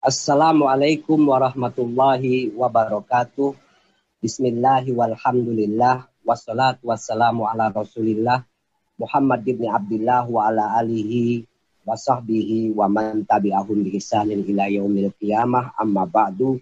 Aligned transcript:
Assalamualaikum 0.00 1.28
warahmatullahi 1.28 2.56
wabarakatuh. 2.56 3.52
Bismillahi 4.24 4.96
walhamdulillah. 4.96 6.08
Wassalatu 6.24 6.88
wassalamu 6.88 7.44
ala 7.44 7.68
rasulillah. 7.68 8.48
Muhammad 8.96 9.44
ibn 9.44 9.68
Abdullah 9.68 10.24
wa 10.24 10.48
ala 10.48 10.80
alihi 10.80 11.44
wa 11.84 12.00
sahbihi 12.00 12.72
wa 12.72 12.88
man 12.88 13.28
tabi'ahum 13.28 13.84
bi 13.84 14.00
ihsanin 14.00 14.40
ila 14.48 14.72
yaumil 14.72 15.12
qiyamah 15.20 15.76
amma 15.76 16.08
ba'du. 16.08 16.56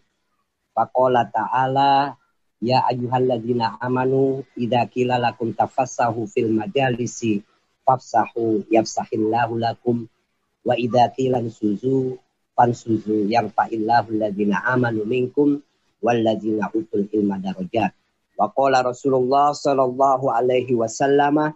Faqala 0.75 1.31
ta'ala 1.31 2.19
ya 2.59 2.91
ayyuhalladzina 2.91 3.79
amanu 3.79 4.43
idza 4.59 4.83
qila 4.91 5.15
lakum 5.15 5.55
tafassahu 5.55 6.27
fil 6.27 6.51
majalisi 6.51 7.47
fafsahu 7.87 8.67
yafsahillahu 8.67 9.63
lakum 9.63 10.11
wa 10.67 10.75
idza 10.75 11.15
qila 11.15 11.39
suzu 11.47 12.19
fansuzu 12.59 13.31
yang 13.31 13.55
fa'illahu 13.55 14.19
alladzina 14.19 14.67
amanu 14.67 15.07
minkum 15.07 15.63
walladzina 16.03 16.67
utul 16.75 17.07
ilma 17.15 17.39
darajat. 17.39 17.95
Wa 18.35 18.51
qala 18.51 18.83
Rasulullah 18.83 19.55
sallallahu 19.55 20.35
alaihi 20.35 20.75
wasallam 20.75 21.55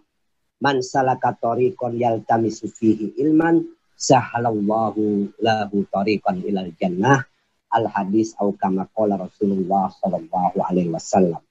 man 0.63 0.75
salaka 0.79 1.35
tariqan 1.35 1.99
yaltamisu 1.99 2.71
fihi 2.71 3.19
ilman 3.19 3.67
sahalallahu 3.99 5.35
lahu 5.43 5.83
tariqan 5.91 6.39
ilal 6.47 6.71
jannah 6.79 7.27
al 7.67 7.91
hadis 7.91 8.31
au 8.39 8.55
kama 8.55 8.87
qala 8.95 9.19
Rasulullah 9.19 9.91
sallallahu 9.91 10.63
alaihi 10.63 10.87
wasallam. 10.87 11.43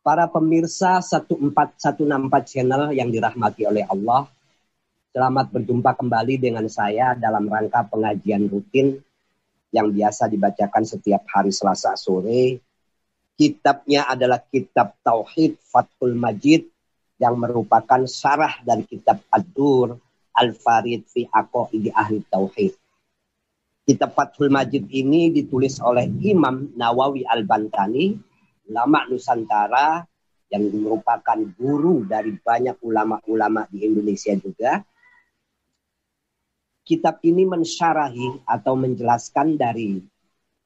Para 0.00 0.32
pemirsa 0.32 1.04
1414 1.04 2.00
channel 2.48 2.96
yang 2.96 3.12
dirahmati 3.12 3.68
oleh 3.68 3.84
Allah, 3.84 4.32
Selamat 5.10 5.50
berjumpa 5.50 5.98
kembali 5.98 6.38
dengan 6.38 6.70
saya 6.70 7.18
dalam 7.18 7.50
rangka 7.50 7.82
pengajian 7.82 8.46
rutin 8.46 8.94
yang 9.74 9.90
biasa 9.90 10.30
dibacakan 10.30 10.86
setiap 10.86 11.26
hari 11.34 11.50
Selasa 11.50 11.98
sore. 11.98 12.62
Kitabnya 13.34 14.06
adalah 14.06 14.38
kitab 14.38 14.94
Tauhid 15.02 15.58
Fathul 15.66 16.14
Majid 16.14 16.70
yang 17.18 17.34
merupakan 17.42 18.06
syarah 18.06 18.62
dari 18.62 18.86
kitab 18.86 19.18
Ad-Dur 19.34 19.98
Al-Farid 20.30 21.02
fi 21.10 21.26
Aqaidi 21.26 21.90
Ahli 21.90 22.22
Tauhid. 22.30 22.78
Kitab 23.82 24.14
Fathul 24.14 24.46
Majid 24.46 24.86
ini 24.94 25.34
ditulis 25.34 25.82
oleh 25.82 26.06
Imam 26.22 26.70
Nawawi 26.78 27.26
Al-Bantani, 27.26 28.14
ulama 28.70 29.10
Nusantara 29.10 30.06
yang 30.54 30.70
merupakan 30.70 31.38
guru 31.58 32.06
dari 32.06 32.30
banyak 32.38 32.78
ulama-ulama 32.86 33.66
di 33.74 33.90
Indonesia 33.90 34.38
juga 34.38 34.86
kitab 36.90 37.22
ini 37.22 37.46
mensyarahi 37.46 38.42
atau 38.42 38.74
menjelaskan 38.74 39.54
dari 39.54 40.02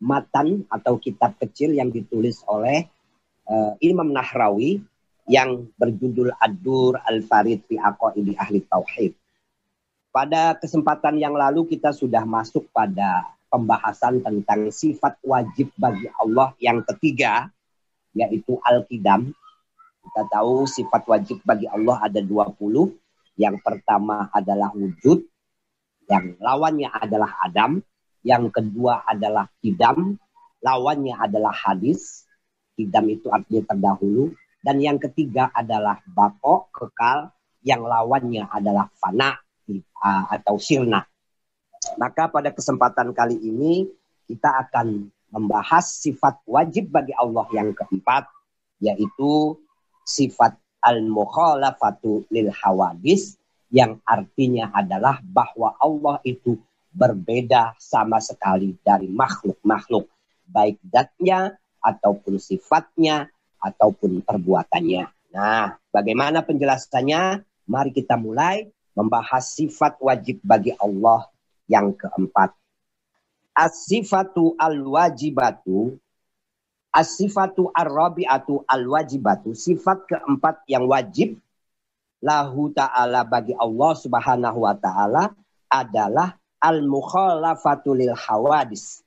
matan 0.00 0.64
atau 0.72 0.97
kitab 0.97 1.36
kecil 1.36 1.77
yang 1.77 1.92
ditulis 1.92 2.41
oleh 2.48 2.89
uh, 3.44 3.77
Imam 3.84 4.08
Nahrawi 4.08 4.80
yang 5.28 5.69
berjudul 5.77 6.33
Ad-Dur 6.33 6.97
Al-Farid 7.05 7.69
fi 7.69 7.77
Aqaidi 7.77 8.33
Ahli 8.41 8.64
Tauhid. 8.64 9.12
Pada 10.08 10.56
kesempatan 10.56 11.20
yang 11.20 11.36
lalu 11.36 11.69
kita 11.69 11.92
sudah 11.92 12.25
masuk 12.25 12.72
pada 12.72 13.28
pembahasan 13.52 14.25
tentang 14.25 14.72
sifat 14.72 15.20
wajib 15.20 15.77
bagi 15.77 16.08
Allah 16.17 16.56
yang 16.56 16.80
ketiga 16.89 17.52
yaitu 18.17 18.56
Al-Qidam. 18.64 19.28
Kita 20.05 20.22
tahu 20.33 20.64
sifat 20.64 21.05
wajib 21.05 21.45
bagi 21.45 21.69
Allah 21.69 22.00
ada 22.00 22.20
20. 22.25 22.56
Yang 23.34 23.56
pertama 23.67 24.30
adalah 24.30 24.70
wujud, 24.70 25.27
yang 26.11 26.37
lawannya 26.41 26.89
adalah 26.93 27.41
Adam, 27.45 27.81
yang 28.25 28.49
kedua 28.49 29.05
adalah 29.05 29.49
Kidam, 29.61 30.17
lawannya 30.65 31.17
adalah 31.17 31.53
hadis, 31.53 32.25
Kidam 32.75 33.09
itu 33.13 33.29
artinya 33.29 33.63
terdahulu, 33.69 34.33
dan 34.65 34.81
yang 34.81 34.97
ketiga 34.97 35.53
adalah 35.53 36.01
Bako, 36.09 36.73
kekal, 36.73 37.29
yang 37.64 37.85
lawannya 37.85 38.48
adalah 38.48 38.89
Fana 38.97 39.37
atau 40.05 40.61
Sirna. 40.61 41.05
Maka 42.01 42.33
pada 42.33 42.48
kesempatan 42.53 43.13
kali 43.13 43.37
ini 43.41 43.89
kita 44.25 44.69
akan 44.69 45.09
membahas 45.29 45.85
sifat 46.01 46.41
wajib 46.48 46.89
bagi 46.93 47.13
Allah 47.17 47.45
yang 47.53 47.77
keempat, 47.77 48.25
yaitu 48.81 49.57
sifat 50.05 50.57
al-mukhalafatu 50.85 52.25
lil 52.29 52.48
hawadis, 52.53 53.37
yang 53.74 53.98
artinya 54.07 54.70
adalah 54.70 55.18
bahwa 55.27 55.74
Allah 55.83 56.23
itu 56.23 56.55
berbeda 56.95 57.74
sama 57.74 58.23
sekali 58.23 58.79
dari 58.86 59.11
makhluk-makhluk, 59.11 60.07
baik 60.46 60.79
zatnya 60.86 61.58
ataupun 61.83 62.39
sifatnya 62.39 63.27
ataupun 63.58 64.23
perbuatannya. 64.23 65.11
Nah, 65.34 65.74
bagaimana 65.90 66.46
penjelasannya? 66.46 67.42
Mari 67.67 67.90
kita 67.90 68.14
mulai 68.14 68.70
membahas 68.95 69.42
sifat 69.42 69.98
wajib 69.98 70.39
bagi 70.46 70.70
Allah 70.79 71.27
yang 71.67 71.90
keempat. 71.98 72.55
As-sifatu 73.58 74.55
al-wajibatu 74.55 75.98
As-sifatu 76.95 77.74
ar-rabi'atu 77.74 78.63
al-wajibatu, 78.70 79.51
sifat 79.51 80.07
keempat 80.07 80.63
yang 80.70 80.86
wajib 80.86 81.42
lahu 82.24 82.73
ta'ala 82.73 83.29
bagi 83.29 83.52
Allah 83.61 83.92
subhanahu 83.92 84.64
wa 84.64 84.73
ta'ala 84.73 85.36
adalah 85.68 86.40
al-mukhalafatu 86.64 87.92
hawadis. 88.17 89.05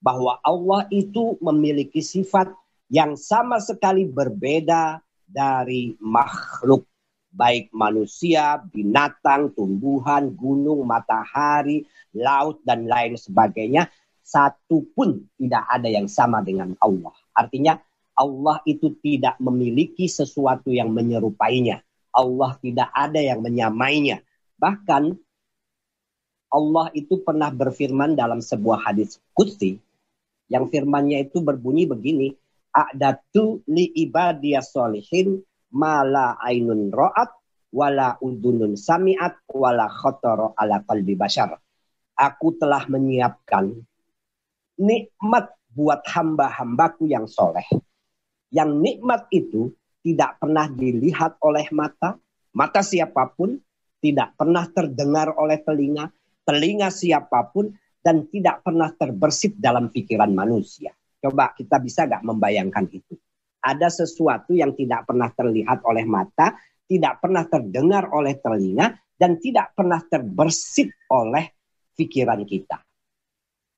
Bahwa 0.00 0.40
Allah 0.40 0.88
itu 0.88 1.36
memiliki 1.44 2.00
sifat 2.00 2.48
yang 2.88 3.20
sama 3.20 3.60
sekali 3.60 4.08
berbeda 4.08 5.04
dari 5.28 5.96
makhluk. 6.00 6.88
Baik 7.34 7.68
manusia, 7.74 8.62
binatang, 8.70 9.50
tumbuhan, 9.52 10.32
gunung, 10.32 10.86
matahari, 10.86 11.84
laut, 12.14 12.62
dan 12.64 12.86
lain 12.88 13.18
sebagainya. 13.18 13.90
Satu 14.24 14.88
pun 14.96 15.20
tidak 15.36 15.64
ada 15.68 15.88
yang 15.90 16.08
sama 16.08 16.40
dengan 16.40 16.72
Allah. 16.80 17.12
Artinya 17.34 17.76
Allah 18.14 18.62
itu 18.64 18.94
tidak 19.02 19.34
memiliki 19.42 20.06
sesuatu 20.06 20.70
yang 20.70 20.94
menyerupainya 20.94 21.82
Allah 22.14 22.54
tidak 22.62 22.88
ada 22.94 23.18
yang 23.18 23.42
menyamainya. 23.42 24.22
Bahkan 24.56 25.18
Allah 26.54 26.86
itu 26.94 27.18
pernah 27.26 27.50
berfirman 27.50 28.14
dalam 28.14 28.38
sebuah 28.38 28.86
hadis 28.86 29.18
kutsi 29.34 29.82
yang 30.46 30.70
firmannya 30.70 31.26
itu 31.26 31.40
berbunyi 31.40 31.88
begini, 31.88 32.28
A'datu 32.74 33.62
li 33.70 33.90
ibadiyas 34.06 34.74
solihin 34.74 35.42
mala 35.74 36.38
ainun 36.42 36.90
ro'at 36.90 37.30
wala 37.74 38.18
udunun 38.22 38.78
sami'at 38.78 39.46
wala 39.50 39.90
khotoro 39.90 40.54
ala 40.54 40.82
qalbi 40.86 41.14
bashar. 41.18 41.58
Aku 42.14 42.54
telah 42.54 42.86
menyiapkan 42.86 43.74
nikmat 44.78 45.54
buat 45.74 46.06
hamba-hambaku 46.06 47.10
yang 47.10 47.26
soleh. 47.26 47.66
Yang 48.54 48.70
nikmat 48.78 49.26
itu 49.34 49.74
tidak 50.04 50.36
pernah 50.36 50.68
dilihat 50.68 51.40
oleh 51.40 51.64
mata, 51.72 52.20
mata 52.52 52.84
siapa 52.84 53.32
pun, 53.32 53.56
tidak 54.04 54.36
pernah 54.36 54.68
terdengar 54.68 55.32
oleh 55.40 55.64
telinga, 55.64 56.12
telinga 56.44 56.92
siapa 56.92 57.48
pun, 57.48 57.72
dan 58.04 58.28
tidak 58.28 58.60
pernah 58.60 58.92
terbersit 58.92 59.56
dalam 59.56 59.88
pikiran 59.88 60.28
manusia. 60.28 60.92
Coba 61.24 61.56
kita 61.56 61.80
bisa 61.80 62.04
gak 62.04 62.20
membayangkan 62.20 62.84
itu? 62.92 63.16
Ada 63.64 64.04
sesuatu 64.04 64.52
yang 64.52 64.76
tidak 64.76 65.08
pernah 65.08 65.32
terlihat 65.32 65.80
oleh 65.88 66.04
mata, 66.04 66.52
tidak 66.84 67.24
pernah 67.24 67.48
terdengar 67.48 68.12
oleh 68.12 68.36
telinga, 68.36 68.92
dan 69.16 69.40
tidak 69.40 69.72
pernah 69.72 70.04
terbersit 70.04 70.92
oleh 71.08 71.48
pikiran 71.96 72.44
kita. 72.44 72.76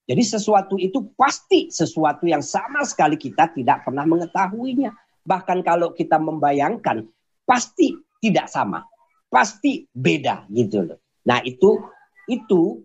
Jadi 0.06 0.22
sesuatu 0.22 0.74
itu 0.74 1.14
pasti 1.14 1.70
sesuatu 1.70 2.26
yang 2.26 2.42
sama 2.42 2.82
sekali 2.82 3.14
kita 3.14 3.54
tidak 3.54 3.86
pernah 3.86 4.02
mengetahuinya. 4.06 4.90
Bahkan 5.26 5.66
kalau 5.66 5.90
kita 5.92 6.16
membayangkan 6.16 7.04
pasti 7.42 7.92
tidak 8.22 8.46
sama. 8.46 8.86
Pasti 9.26 9.84
beda 9.90 10.46
gitu 10.54 10.86
loh. 10.86 10.98
Nah, 11.26 11.42
itu 11.42 11.82
itu 12.30 12.80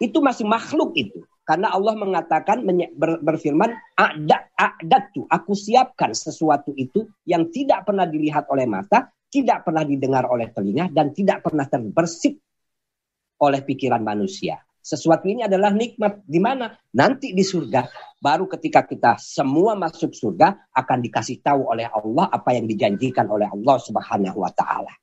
itu 0.00 0.18
masih 0.18 0.48
makhluk 0.48 0.96
itu. 0.96 1.20
Karena 1.42 1.74
Allah 1.74 1.98
mengatakan 1.98 2.62
ber, 2.94 3.18
berfirman 3.18 3.74
ada 3.98 4.98
tuh 5.12 5.26
aku 5.26 5.52
siapkan 5.52 6.14
sesuatu 6.14 6.70
itu 6.78 7.04
yang 7.26 7.50
tidak 7.50 7.82
pernah 7.82 8.06
dilihat 8.06 8.46
oleh 8.48 8.64
mata, 8.64 9.10
tidak 9.26 9.66
pernah 9.66 9.82
didengar 9.82 10.24
oleh 10.30 10.48
telinga 10.54 10.88
dan 10.94 11.10
tidak 11.10 11.42
pernah 11.42 11.66
terbersit 11.66 12.38
oleh 13.42 13.60
pikiran 13.66 14.00
manusia. 14.06 14.62
Sesuatu 14.82 15.26
ini 15.26 15.46
adalah 15.46 15.74
nikmat 15.74 16.22
di 16.26 16.38
mana 16.38 16.74
nanti 16.94 17.34
di 17.34 17.42
surga 17.42 18.11
baru 18.22 18.46
ketika 18.46 18.86
kita 18.86 19.18
semua 19.18 19.74
masuk 19.74 20.14
surga 20.14 20.70
akan 20.70 20.98
dikasih 21.02 21.42
tahu 21.42 21.66
oleh 21.66 21.90
Allah 21.90 22.30
apa 22.30 22.54
yang 22.54 22.70
dijanjikan 22.70 23.26
oleh 23.26 23.50
Allah 23.50 23.76
Subhanahu 23.82 24.38
wa 24.38 24.52
taala. 24.54 24.94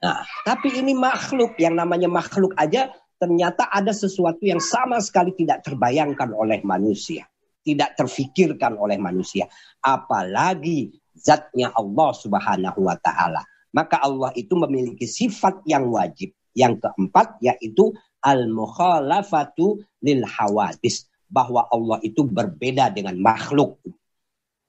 Nah, 0.00 0.24
tapi 0.48 0.72
ini 0.72 0.96
makhluk 0.96 1.60
yang 1.60 1.76
namanya 1.76 2.08
makhluk 2.08 2.56
aja 2.56 2.88
ternyata 3.20 3.68
ada 3.68 3.92
sesuatu 3.92 4.40
yang 4.40 4.60
sama 4.60 5.04
sekali 5.04 5.36
tidak 5.36 5.64
terbayangkan 5.68 6.32
oleh 6.32 6.64
manusia. 6.64 7.28
Tidak 7.64 7.96
terfikirkan 7.96 8.76
oleh 8.76 9.00
manusia. 9.00 9.48
Apalagi 9.80 10.92
zatnya 11.16 11.72
Allah 11.72 12.12
subhanahu 12.12 12.84
wa 12.84 12.96
ta'ala. 13.00 13.40
Maka 13.72 14.04
Allah 14.04 14.28
itu 14.36 14.52
memiliki 14.52 15.08
sifat 15.08 15.64
yang 15.64 15.88
wajib. 15.88 16.36
Yang 16.52 16.84
keempat 16.84 17.40
yaitu 17.40 17.96
al-mukhalafatu 18.20 19.80
lil 20.04 20.20
hawadis. 20.28 21.08
Bahwa 21.30 21.66
Allah 21.68 21.98
itu 22.04 22.22
berbeda 22.22 22.90
dengan 22.94 23.18
makhluk. 23.18 23.80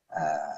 Uh, 0.09 0.55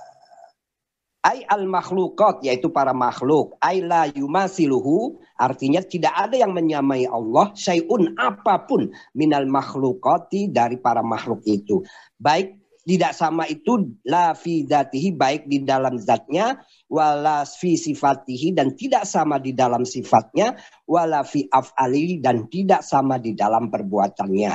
Ay 1.27 1.43
al 1.43 1.67
makhlukat 1.67 2.39
yaitu 2.39 2.71
para 2.71 2.95
makhluk. 2.95 3.59
Ay 3.59 3.83
la 3.83 4.07
yumasiluhu 4.07 5.19
artinya 5.35 5.83
tidak 5.83 6.15
ada 6.15 6.39
yang 6.39 6.55
menyamai 6.55 7.03
Allah 7.03 7.51
syai'un 7.51 8.15
apa 8.15 8.63
pun 8.63 8.87
minal 9.11 9.43
makhlukati 9.43 10.47
dari 10.47 10.79
para 10.79 11.03
makhluk 11.03 11.43
itu. 11.43 11.83
Baik 12.15 12.55
tidak 12.87 13.11
sama 13.11 13.43
itu 13.51 13.99
la 14.07 14.31
fi 14.31 14.63
datihi 14.63 15.11
baik 15.11 15.51
di 15.51 15.67
dalam 15.67 15.99
zatnya 15.99 16.63
wala 16.87 17.43
fi 17.43 17.75
sifatihi 17.75 18.55
dan 18.55 18.79
tidak 18.79 19.03
sama 19.03 19.35
di 19.43 19.51
dalam 19.51 19.83
sifatnya 19.83 20.55
wala 20.87 21.27
fi 21.27 21.43
af'alihi 21.51 22.23
dan 22.23 22.47
tidak 22.47 22.87
sama 22.87 23.19
di 23.19 23.35
dalam 23.35 23.67
perbuatannya. 23.67 24.53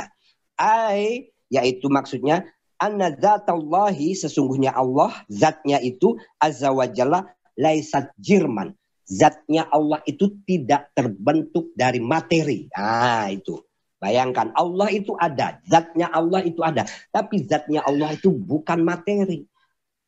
Ai 0.56 1.31
yaitu 1.52 1.92
maksudnya 1.92 2.48
anna 2.80 3.12
zatallahi 3.12 4.16
sesungguhnya 4.16 4.72
Allah 4.72 5.12
zatnya 5.28 5.76
itu 5.84 6.16
azza 6.40 6.72
wa 6.72 6.88
jalla 6.88 7.28
laisat 7.60 8.08
jirman. 8.16 8.72
Zatnya 9.04 9.68
Allah 9.68 10.00
itu 10.08 10.40
tidak 10.48 10.88
terbentuk 10.96 11.68
dari 11.76 12.00
materi. 12.00 12.72
Ah 12.72 13.28
itu. 13.28 13.60
Bayangkan 14.02 14.50
Allah 14.58 14.90
itu 14.90 15.14
ada, 15.14 15.62
zatnya 15.62 16.10
Allah 16.10 16.42
itu 16.42 16.58
ada, 16.58 16.82
tapi 17.14 17.46
zatnya 17.46 17.86
Allah 17.86 18.18
itu 18.18 18.34
bukan 18.34 18.82
materi. 18.82 19.46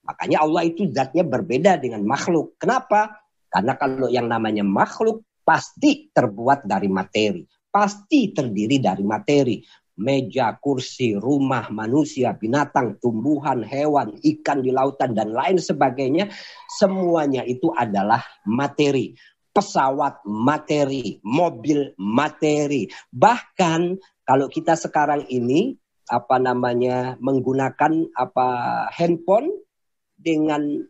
Makanya 0.02 0.42
Allah 0.42 0.66
itu 0.66 0.90
zatnya 0.90 1.22
berbeda 1.22 1.78
dengan 1.78 2.02
makhluk. 2.02 2.58
Kenapa? 2.58 3.22
Karena 3.46 3.78
kalau 3.78 4.10
yang 4.10 4.26
namanya 4.26 4.66
makhluk 4.66 5.22
pasti 5.46 6.10
terbuat 6.10 6.66
dari 6.66 6.90
materi, 6.90 7.46
pasti 7.70 8.34
terdiri 8.34 8.82
dari 8.82 9.06
materi 9.06 9.62
meja, 9.94 10.54
kursi, 10.58 11.14
rumah, 11.14 11.70
manusia, 11.70 12.34
binatang, 12.34 12.98
tumbuhan, 12.98 13.62
hewan, 13.62 14.18
ikan 14.18 14.62
di 14.62 14.74
lautan, 14.74 15.14
dan 15.14 15.30
lain 15.30 15.58
sebagainya. 15.58 16.30
Semuanya 16.66 17.46
itu 17.46 17.70
adalah 17.74 18.22
materi. 18.46 19.14
Pesawat 19.54 20.26
materi, 20.26 21.22
mobil 21.22 21.94
materi. 21.94 22.90
Bahkan 23.14 23.80
kalau 24.26 24.50
kita 24.50 24.74
sekarang 24.74 25.30
ini 25.30 25.78
apa 26.10 26.36
namanya 26.42 27.16
menggunakan 27.22 28.12
apa 28.18 28.48
handphone 28.92 29.48
dengan 30.18 30.84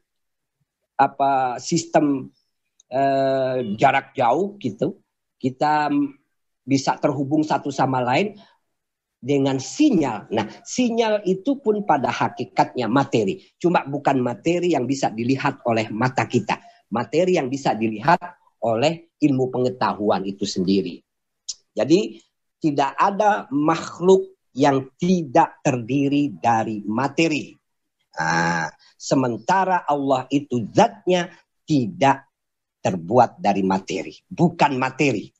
apa 0.98 1.58
sistem 1.62 2.30
eh, 2.90 3.74
jarak 3.78 4.14
jauh 4.14 4.58
gitu 4.58 4.98
kita 5.38 5.90
bisa 6.64 6.96
terhubung 6.96 7.44
satu 7.44 7.68
sama 7.68 8.00
lain 8.00 8.34
dengan 9.24 9.56
sinyal. 9.56 10.28
Nah, 10.28 10.44
sinyal 10.60 11.24
itu 11.24 11.56
pun 11.56 11.88
pada 11.88 12.12
hakikatnya 12.12 12.92
materi. 12.92 13.40
Cuma 13.56 13.80
bukan 13.88 14.20
materi 14.20 14.76
yang 14.76 14.84
bisa 14.84 15.08
dilihat 15.08 15.64
oleh 15.64 15.88
mata 15.88 16.28
kita. 16.28 16.60
Materi 16.92 17.40
yang 17.40 17.48
bisa 17.48 17.72
dilihat 17.72 18.20
oleh 18.60 19.08
ilmu 19.16 19.48
pengetahuan 19.48 20.28
itu 20.28 20.44
sendiri. 20.44 21.00
Jadi, 21.72 22.20
tidak 22.60 22.92
ada 23.00 23.48
makhluk 23.48 24.36
yang 24.52 24.92
tidak 25.00 25.58
terdiri 25.64 26.36
dari 26.36 26.84
materi. 26.84 27.56
Nah, 28.14 28.70
sementara 28.94 29.82
Allah 29.88 30.28
itu 30.30 30.70
zatnya 30.70 31.32
tidak 31.66 32.30
terbuat 32.84 33.40
dari 33.40 33.64
materi, 33.64 34.14
bukan 34.28 34.76
materi. 34.76 35.32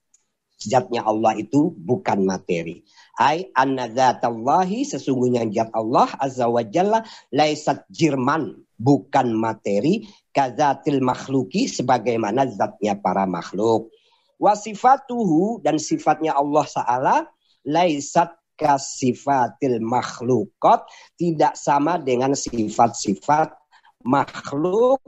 Zatnya 0.64 1.04
Allah 1.04 1.36
itu 1.36 1.76
bukan 1.76 2.24
materi. 2.24 2.80
Ai 3.20 3.52
anna 3.54 3.86
dzatallahi 3.86 4.82
sesungguhnya 4.88 5.46
zat 5.52 5.70
Allah 5.76 6.08
azza 6.18 6.48
wa 6.48 6.64
jalla 6.64 7.04
laisat 7.30 7.86
jirman 7.92 8.58
bukan 8.80 9.36
materi 9.36 10.08
kazatil 10.34 10.98
makhluki 11.04 11.70
sebagaimana 11.70 12.48
zatnya 12.50 12.98
para 12.98 13.28
makhluk. 13.28 13.92
Wasifatuhu 14.40 15.62
dan 15.62 15.78
sifatnya 15.78 16.34
Allah 16.34 16.66
Ta'ala 16.66 17.16
laisat 17.62 18.34
kasifatil 18.58 19.78
makhlukat 19.82 20.86
tidak 21.14 21.54
sama 21.54 22.02
dengan 22.02 22.34
sifat-sifat 22.34 23.54
makhluk 24.02 24.98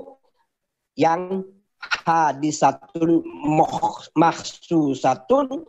yang 0.97 1.45
hadisatun 2.07 3.23
mahsusatun 4.15 5.67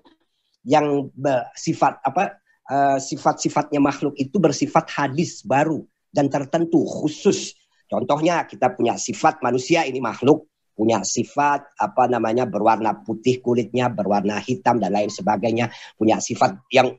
yang 0.67 1.09
bersifat 1.15 2.01
apa 2.03 2.37
uh, 2.69 2.97
sifat-sifatnya 2.99 3.79
makhluk 3.79 4.13
itu 4.19 4.37
bersifat 4.37 4.91
hadis 4.91 5.41
baru 5.41 5.81
dan 6.11 6.27
tertentu 6.27 6.83
khusus. 6.83 7.55
Contohnya 7.87 8.43
kita 8.43 8.75
punya 8.75 8.99
sifat 8.99 9.39
manusia 9.39 9.87
ini 9.87 10.03
makhluk 10.03 10.47
punya 10.77 11.01
sifat 11.01 11.73
apa 11.81 12.05
namanya 12.05 12.45
berwarna 12.45 13.01
putih 13.01 13.41
kulitnya, 13.41 13.89
berwarna 13.89 14.37
hitam 14.37 14.77
dan 14.77 14.93
lain 14.93 15.09
sebagainya, 15.09 15.73
punya 15.97 16.21
sifat 16.21 16.61
yang 16.69 16.93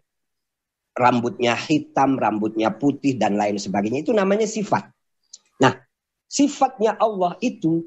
rambutnya 0.98 1.54
hitam, 1.54 2.18
rambutnya 2.18 2.74
putih 2.74 3.14
dan 3.14 3.38
lain 3.38 3.54
sebagainya. 3.54 4.02
Itu 4.02 4.10
namanya 4.10 4.50
sifat. 4.50 4.90
Nah, 5.62 5.78
sifatnya 6.26 6.98
Allah 6.98 7.38
itu 7.38 7.86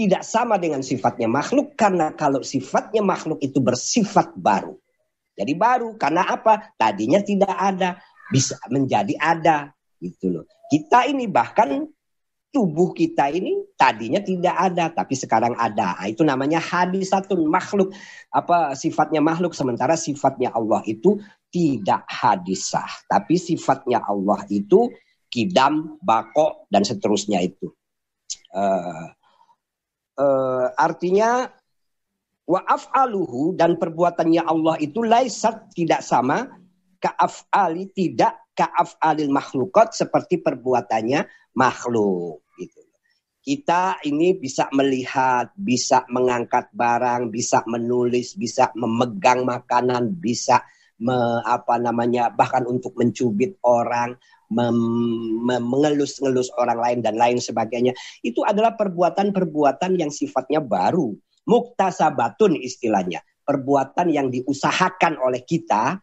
tidak 0.00 0.24
sama 0.24 0.56
dengan 0.56 0.80
sifatnya 0.80 1.28
makhluk 1.28 1.76
karena 1.76 2.16
kalau 2.16 2.40
sifatnya 2.40 3.04
makhluk 3.04 3.36
itu 3.44 3.60
bersifat 3.60 4.32
baru. 4.32 4.80
Jadi 5.36 5.52
baru 5.52 5.92
karena 6.00 6.24
apa? 6.24 6.72
Tadinya 6.80 7.20
tidak 7.20 7.52
ada, 7.52 8.00
bisa 8.32 8.56
menjadi 8.72 9.12
ada 9.20 9.76
gitu 10.00 10.32
loh. 10.32 10.48
Kita 10.72 11.04
ini 11.04 11.28
bahkan 11.28 11.84
tubuh 12.48 12.96
kita 12.96 13.28
ini 13.28 13.60
tadinya 13.76 14.24
tidak 14.24 14.56
ada 14.56 14.88
tapi 14.88 15.20
sekarang 15.20 15.52
ada. 15.60 16.00
Nah, 16.00 16.08
itu 16.08 16.24
namanya 16.24 16.64
hadisatun 16.64 17.44
makhluk. 17.44 17.92
Apa 18.32 18.72
sifatnya 18.72 19.20
makhluk 19.20 19.52
sementara 19.52 20.00
sifatnya 20.00 20.48
Allah 20.56 20.80
itu 20.88 21.20
tidak 21.52 22.08
hadisah, 22.08 22.88
tapi 23.04 23.36
sifatnya 23.36 24.00
Allah 24.00 24.48
itu 24.48 24.88
kidam, 25.28 26.00
bako 26.00 26.64
dan 26.72 26.88
seterusnya 26.88 27.44
itu. 27.44 27.68
Uh, 28.48 29.12
uh, 30.20 30.68
artinya 30.76 31.48
Wa 32.50 32.66
af'aluhu 32.66 33.54
dan 33.54 33.78
perbuatannya 33.78 34.42
Allah 34.42 34.74
itu 34.82 35.06
laisat 35.06 35.70
tidak 35.70 36.02
sama 36.02 36.50
ka'af'ali 36.98 37.94
tidak 37.94 38.42
ka'af'alil 38.58 39.30
makhlukat 39.30 39.94
seperti 39.94 40.42
perbuatannya 40.42 41.30
makhluk 41.54 42.42
gitu. 42.58 42.82
Kita 43.40 44.02
ini 44.02 44.34
bisa 44.34 44.66
melihat, 44.74 45.54
bisa 45.54 46.02
mengangkat 46.10 46.68
barang, 46.74 47.30
bisa 47.30 47.62
menulis, 47.70 48.34
bisa 48.34 48.74
memegang 48.74 49.46
makanan, 49.46 50.18
bisa 50.18 50.60
me, 51.00 51.16
apa 51.46 51.78
namanya 51.78 52.34
bahkan 52.34 52.66
untuk 52.66 52.98
mencubit 52.98 53.56
orang, 53.62 54.18
mengelus-ngelus 54.50 56.50
orang 56.58 56.78
lain 56.78 56.98
dan 57.06 57.14
lain 57.14 57.38
sebagainya. 57.38 57.94
Itu 58.20 58.42
adalah 58.42 58.74
perbuatan-perbuatan 58.74 59.96
yang 59.96 60.10
sifatnya 60.10 60.58
baru 60.58 61.14
muktasabatun 61.46 62.58
istilahnya. 62.60 63.22
Perbuatan 63.46 64.14
yang 64.14 64.30
diusahakan 64.30 65.18
oleh 65.18 65.42
kita, 65.42 65.98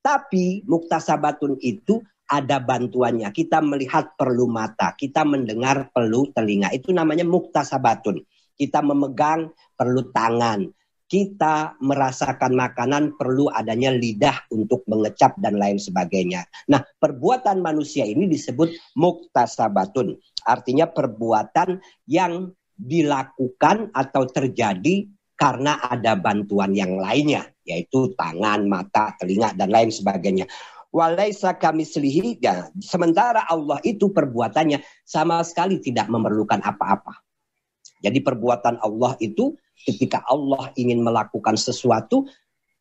tapi 0.00 0.64
muktasabatun 0.64 1.60
itu 1.60 2.00
ada 2.26 2.56
bantuannya. 2.56 3.28
Kita 3.36 3.60
melihat 3.60 4.16
perlu 4.16 4.48
mata, 4.48 4.96
kita 4.96 5.28
mendengar 5.28 5.92
perlu 5.92 6.32
telinga. 6.32 6.72
Itu 6.72 6.96
namanya 6.96 7.28
muktasabatun. 7.28 8.24
Kita 8.56 8.80
memegang 8.80 9.52
perlu 9.76 10.08
tangan. 10.08 10.64
Kita 11.06 11.78
merasakan 11.78 12.58
makanan 12.58 13.14
perlu 13.14 13.46
adanya 13.54 13.94
lidah 13.94 14.42
untuk 14.50 14.82
mengecap 14.90 15.38
dan 15.38 15.54
lain 15.54 15.78
sebagainya. 15.78 16.42
Nah, 16.66 16.82
perbuatan 16.98 17.62
manusia 17.62 18.02
ini 18.02 18.26
disebut 18.26 18.74
muktasabatun. 18.98 20.18
Artinya 20.42 20.90
perbuatan 20.90 21.78
yang 22.10 22.50
dilakukan 22.74 23.94
atau 23.94 24.26
terjadi 24.26 25.06
karena 25.38 25.78
ada 25.78 26.18
bantuan 26.18 26.74
yang 26.74 26.98
lainnya, 26.98 27.46
yaitu 27.62 28.10
tangan, 28.18 28.66
mata, 28.66 29.14
telinga, 29.20 29.54
dan 29.54 29.70
lain 29.70 29.94
sebagainya. 29.94 30.48
Walaisa 30.90 31.54
kami 31.54 31.84
selihi, 31.84 32.40
ya, 32.40 32.72
sementara 32.80 33.44
Allah 33.46 33.76
itu 33.84 34.08
perbuatannya 34.10 34.80
sama 35.04 35.44
sekali 35.44 35.76
tidak 35.78 36.08
memerlukan 36.08 36.58
apa-apa. 36.64 37.20
Jadi 38.00 38.24
perbuatan 38.24 38.80
Allah 38.80 39.12
itu 39.20 39.52
ketika 39.84 40.24
Allah 40.24 40.72
ingin 40.78 41.04
melakukan 41.04 41.58
sesuatu, 41.60 42.24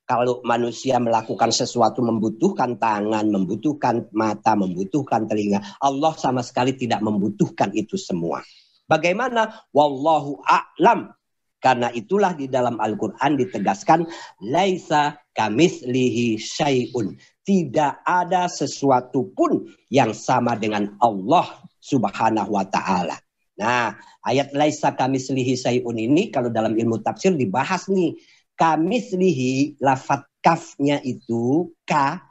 kalau 0.06 0.46
manusia 0.46 1.02
melakukan 1.02 1.50
sesuatu 1.50 2.06
membutuhkan 2.06 2.78
tangan, 2.78 3.26
membutuhkan 3.26 4.06
mata, 4.14 4.54
membutuhkan 4.54 5.26
telinga. 5.26 5.66
Allah 5.82 6.14
sama 6.14 6.46
sekali 6.46 6.78
tidak 6.78 7.02
membutuhkan 7.02 7.74
itu 7.74 7.98
semua. 7.98 8.46
Bagaimana? 8.86 9.66
Wallahu 9.74 10.46
a'lam. 10.46 11.10
Karena 11.58 11.90
itulah 11.90 12.38
di 12.38 12.46
dalam 12.46 12.78
Al-Quran 12.78 13.42
ditegaskan, 13.42 14.06
Laisa 14.46 15.18
kamislihi 15.34 16.38
syai'un. 16.38 17.18
Tidak 17.42 18.06
ada 18.06 18.46
sesuatu 18.46 19.34
pun 19.34 19.66
yang 19.90 20.14
sama 20.14 20.54
dengan 20.54 20.94
Allah 21.02 21.50
subhanahu 21.82 22.54
wa 22.54 22.66
ta'ala. 22.70 23.25
Nah, 23.56 23.96
ayat 24.24 24.52
Laisa 24.52 24.92
kamislihi 24.92 25.56
syai'un 25.56 25.96
ini 25.96 26.28
kalau 26.28 26.52
dalam 26.52 26.76
ilmu 26.76 27.00
tafsir 27.00 27.32
dibahas 27.32 27.88
nih 27.88 28.20
Kamislihi 28.56 29.84
lafat 29.84 30.24
kafnya 30.40 31.04
itu 31.04 31.76
ka 31.84 32.24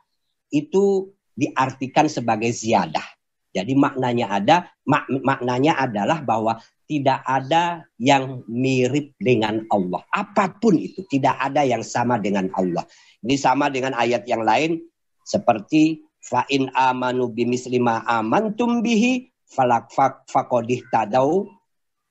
itu 0.49 1.13
diartikan 1.37 2.09
sebagai 2.09 2.49
ziyadah. 2.49 3.05
Jadi 3.53 3.77
maknanya 3.77 4.33
ada 4.33 4.57
mak, 4.89 5.05
maknanya 5.21 5.77
adalah 5.79 6.25
bahwa 6.25 6.59
tidak 6.89 7.21
ada 7.29 7.85
yang 8.01 8.41
mirip 8.49 9.13
dengan 9.21 9.69
Allah. 9.69 10.01
Apa 10.11 10.57
pun 10.57 10.81
itu 10.81 11.05
tidak 11.13 11.37
ada 11.39 11.61
yang 11.61 11.85
sama 11.85 12.17
dengan 12.17 12.49
Allah. 12.57 12.89
Ini 13.21 13.37
sama 13.37 13.69
dengan 13.69 13.93
ayat 13.93 14.25
yang 14.25 14.43
lain 14.43 14.81
seperti 15.29 16.09
fa 16.25 16.49
in 16.49 16.73
amanu 16.73 17.29
bimislima 17.29 18.01
amantum 18.09 18.81
bihi 18.81 19.29
falak 19.55 19.89
fakodih 20.27 20.83
tadau 20.91 21.47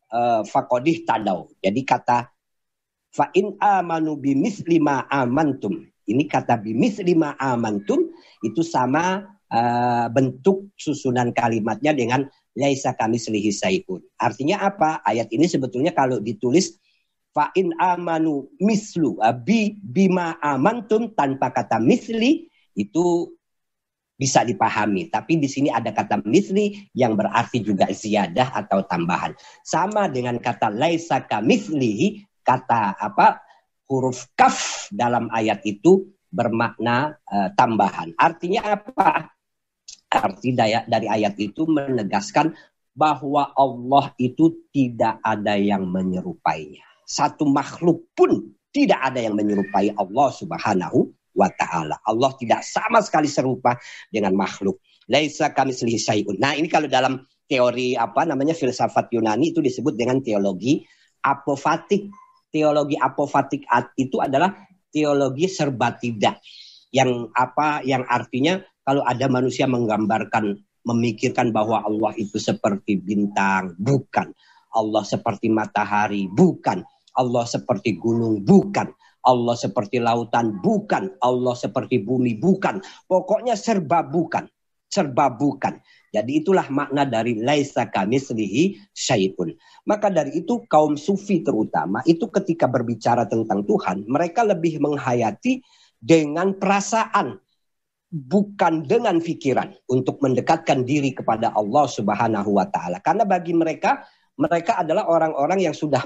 uh, 0.09 0.41
fakodih 0.47 1.03
tadau. 1.03 1.51
Jadi 1.59 1.83
kata 1.83 2.33
Fa 3.13 3.29
in 3.37 3.53
amanu 3.61 4.17
bimis 4.17 4.65
lima 4.65 5.05
amantum. 5.05 5.85
Ini 6.09 6.25
kata 6.25 6.57
bimis 6.57 6.97
lima 7.05 7.37
amantum 7.37 8.09
itu 8.41 8.65
sama 8.65 9.21
uh, 9.53 10.09
bentuk 10.09 10.73
susunan 10.73 11.29
kalimatnya 11.29 11.93
dengan 11.93 12.25
laisa 12.57 12.97
kami 12.97 13.21
selihi 13.21 13.53
sayun. 13.53 14.01
Artinya 14.17 14.65
apa? 14.65 15.05
Ayat 15.05 15.29
ini 15.29 15.45
sebetulnya 15.45 15.93
kalau 15.93 16.17
ditulis 16.17 16.73
fa 17.37 17.53
in 17.53 17.69
amanu 17.77 18.49
mislu 18.57 19.21
uh, 19.21 19.29
bi 19.29 19.77
bima 19.77 20.41
amantum 20.41 21.13
tanpa 21.13 21.53
kata 21.53 21.77
misli 21.77 22.49
itu 22.73 23.29
bisa 24.23 24.47
dipahami. 24.47 25.11
Tapi 25.11 25.35
di 25.35 25.51
sini 25.51 25.67
ada 25.67 25.91
kata 25.91 26.23
misli 26.23 26.87
yang 26.95 27.19
berarti 27.19 27.59
juga 27.59 27.91
ziyadah 27.91 28.55
atau 28.55 28.87
tambahan. 28.87 29.35
Sama 29.67 30.07
dengan 30.07 30.39
kata 30.39 30.71
laisa 30.71 31.27
kamislihi 31.27 32.23
kata 32.39 32.95
apa 32.95 33.43
huruf 33.91 34.31
kaf 34.39 34.87
dalam 34.95 35.27
ayat 35.27 35.59
itu 35.67 36.07
bermakna 36.31 37.19
uh, 37.27 37.51
tambahan. 37.59 38.15
Artinya 38.15 38.79
apa? 38.79 39.27
Arti 40.07 40.55
daya 40.55 40.87
dari 40.87 41.11
ayat 41.11 41.35
itu 41.35 41.67
menegaskan 41.67 42.55
bahwa 42.95 43.51
Allah 43.57 44.13
itu 44.21 44.63
tidak 44.71 45.19
ada 45.19 45.59
yang 45.59 45.83
menyerupainya. 45.89 46.85
Satu 47.03 47.43
makhluk 47.43 48.07
pun 48.15 48.55
tidak 48.71 49.01
ada 49.01 49.19
yang 49.19 49.35
menyerupai 49.37 49.93
Allah 49.93 50.29
Subhanahu 50.33 51.13
wa 51.33 51.49
taala. 51.53 51.97
Allah 52.05 52.31
tidak 52.37 52.61
sama 52.65 53.01
sekali 53.01 53.29
serupa 53.29 53.77
dengan 54.09 54.33
makhluk. 54.37 54.79
Laisa 55.09 55.51
kami 55.51 55.75
syai'un. 55.75 56.39
Nah, 56.39 56.55
ini 56.55 56.71
kalau 56.71 56.87
dalam 56.87 57.25
teori 57.47 57.93
apa 57.93 58.23
namanya 58.23 58.55
filsafat 58.55 59.11
Yunani 59.11 59.51
itu 59.51 59.59
disebut 59.59 59.93
dengan 59.93 60.23
teologi 60.23 60.81
apofatik 61.23 62.07
teologi 62.49 62.95
apofatik 62.95 63.65
itu 63.99 64.17
adalah 64.17 64.53
teologi 64.93 65.45
serba 65.49 65.95
tidak 65.97 66.39
yang 66.93 67.29
apa 67.33 67.81
yang 67.83 68.05
artinya 68.05 68.61
kalau 68.85 69.01
ada 69.03 69.25
manusia 69.27 69.65
menggambarkan 69.65 70.57
memikirkan 70.83 71.49
bahwa 71.49 71.81
Allah 71.81 72.13
itu 72.19 72.37
seperti 72.37 72.99
bintang 72.99 73.73
bukan 73.79 74.29
Allah 74.73 75.03
seperti 75.05 75.49
matahari 75.49 76.29
bukan 76.29 76.83
Allah 77.17 77.45
seperti 77.45 77.97
gunung 77.97 78.41
bukan 78.45 78.89
Allah 79.23 79.55
seperti 79.55 79.99
lautan 80.03 80.59
bukan 80.59 81.15
Allah 81.23 81.55
seperti 81.55 82.03
bumi 82.03 82.37
bukan 82.37 82.83
pokoknya 83.07 83.57
serba 83.57 84.03
bukan 84.03 84.47
serba 84.87 85.31
bukan 85.33 85.79
jadi 86.13 86.45
itulah 86.45 86.69
makna 86.69 87.09
dari 87.09 87.41
laisa 87.41 87.89
kamislihi 87.89 88.93
syai'un. 88.93 89.49
Maka 89.89 90.13
dari 90.13 90.45
itu 90.45 90.61
kaum 90.69 90.93
sufi 90.93 91.41
terutama 91.41 92.05
itu 92.05 92.29
ketika 92.29 92.69
berbicara 92.69 93.25
tentang 93.25 93.65
Tuhan, 93.65 94.05
mereka 94.05 94.45
lebih 94.45 94.77
menghayati 94.77 95.65
dengan 95.97 96.53
perasaan 96.53 97.41
bukan 98.13 98.85
dengan 98.85 99.17
pikiran 99.17 99.73
untuk 99.89 100.21
mendekatkan 100.21 100.85
diri 100.85 101.17
kepada 101.17 101.49
Allah 101.57 101.89
Subhanahu 101.89 102.61
wa 102.61 102.69
taala. 102.69 103.01
Karena 103.01 103.25
bagi 103.25 103.57
mereka 103.57 104.05
mereka 104.37 104.85
adalah 104.85 105.09
orang-orang 105.09 105.65
yang 105.65 105.73
sudah 105.73 106.05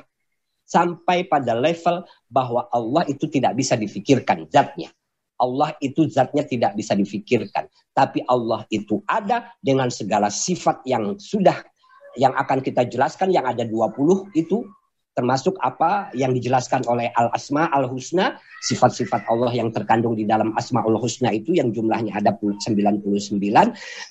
sampai 0.67 1.25
pada 1.25 1.55
level 1.55 2.03
bahwa 2.27 2.67
Allah 2.75 3.07
itu 3.07 3.25
tidak 3.31 3.55
bisa 3.55 3.79
difikirkan 3.79 4.45
zatnya. 4.51 4.91
Allah 5.39 5.71
itu 5.79 6.05
zatnya 6.11 6.43
tidak 6.43 6.75
bisa 6.75 6.97
difikirkan. 6.97 7.71
Tapi 7.95 8.25
Allah 8.27 8.67
itu 8.69 8.99
ada 9.07 9.53
dengan 9.63 9.87
segala 9.87 10.27
sifat 10.27 10.83
yang 10.83 11.15
sudah 11.15 11.63
yang 12.17 12.33
akan 12.33 12.59
kita 12.65 12.83
jelaskan 12.89 13.29
yang 13.29 13.45
ada 13.45 13.63
20 13.63 14.33
itu 14.33 14.65
termasuk 15.17 15.57
apa 15.65 16.13
yang 16.13 16.29
dijelaskan 16.29 16.85
oleh 16.85 17.09
Al-Asma 17.17 17.73
Al-Husna, 17.73 18.37
sifat-sifat 18.61 19.25
Allah 19.25 19.49
yang 19.49 19.73
terkandung 19.73 20.13
di 20.13 20.29
dalam 20.29 20.53
Asmaul 20.53 21.01
Husna 21.01 21.33
itu 21.33 21.57
yang 21.57 21.73
jumlahnya 21.73 22.13
ada 22.21 22.37
99. 22.37 23.41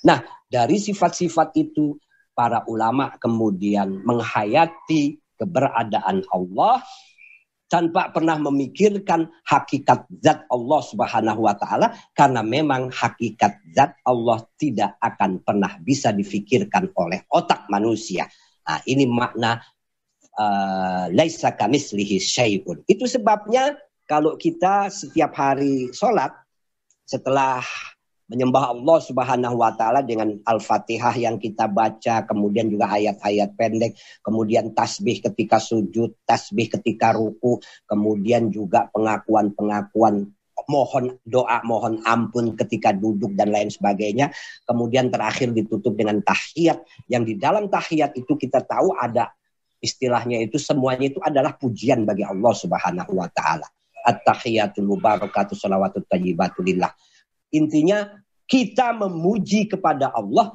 Nah, 0.02 0.18
dari 0.50 0.76
sifat-sifat 0.82 1.54
itu 1.54 1.94
para 2.34 2.66
ulama 2.66 3.14
kemudian 3.22 4.02
menghayati 4.02 5.22
keberadaan 5.36 6.24
Allah 6.32 6.82
tanpa 7.66 8.14
pernah 8.14 8.38
memikirkan 8.38 9.26
hakikat 9.42 10.06
zat 10.22 10.46
Allah 10.50 10.80
Subhanahu 10.86 11.40
wa 11.46 11.54
taala 11.58 11.90
karena 12.14 12.42
memang 12.42 12.94
hakikat 12.94 13.58
zat 13.74 13.98
Allah 14.06 14.42
tidak 14.54 14.94
akan 15.02 15.42
pernah 15.42 15.74
bisa 15.82 16.14
difikirkan 16.14 16.90
oleh 16.94 17.26
otak 17.30 17.66
manusia. 17.66 18.30
Nah, 18.66 18.82
ini 18.86 19.06
makna 19.06 19.62
uh, 20.38 21.10
laisa 21.10 21.54
kamislihi 21.54 22.22
syai'un. 22.22 22.86
Itu 22.86 23.10
sebabnya 23.10 23.74
kalau 24.06 24.38
kita 24.38 24.86
setiap 24.90 25.34
hari 25.34 25.90
sholat 25.90 26.30
setelah 27.06 27.62
menyembah 28.26 28.74
Allah 28.74 28.98
Subhanahu 28.98 29.56
wa 29.62 29.70
taala 29.78 30.02
dengan 30.02 30.34
Al-Fatihah 30.42 31.14
yang 31.14 31.38
kita 31.38 31.70
baca, 31.70 32.26
kemudian 32.26 32.66
juga 32.66 32.90
ayat-ayat 32.90 33.54
pendek, 33.54 33.94
kemudian 34.22 34.74
tasbih 34.74 35.22
ketika 35.22 35.62
sujud, 35.62 36.14
tasbih 36.26 36.66
ketika 36.66 37.14
ruku, 37.14 37.62
kemudian 37.86 38.50
juga 38.50 38.90
pengakuan-pengakuan 38.90 40.26
mohon 40.66 41.20
doa, 41.22 41.62
mohon 41.62 42.02
ampun 42.02 42.56
ketika 42.58 42.90
duduk 42.90 43.36
dan 43.38 43.54
lain 43.54 43.70
sebagainya. 43.70 44.32
Kemudian 44.66 45.12
terakhir 45.12 45.54
ditutup 45.54 45.94
dengan 45.94 46.18
tahiyat 46.24 46.82
yang 47.12 47.22
di 47.22 47.38
dalam 47.38 47.70
tahiyat 47.70 48.16
itu 48.18 48.34
kita 48.34 48.64
tahu 48.64 48.96
ada 48.96 49.30
istilahnya 49.78 50.42
itu 50.42 50.56
semuanya 50.58 51.12
itu 51.12 51.20
adalah 51.22 51.54
pujian 51.54 52.02
bagi 52.08 52.24
Allah 52.26 52.54
Subhanahu 52.56 53.12
wa 53.14 53.28
taala. 53.30 53.68
At-tahiyatul 54.06 54.86
mubarakatuh 54.86 55.54
salawatut. 55.54 56.06
Intinya 57.54 58.10
kita 58.46 58.94
memuji 58.94 59.66
kepada 59.66 60.10
Allah. 60.14 60.54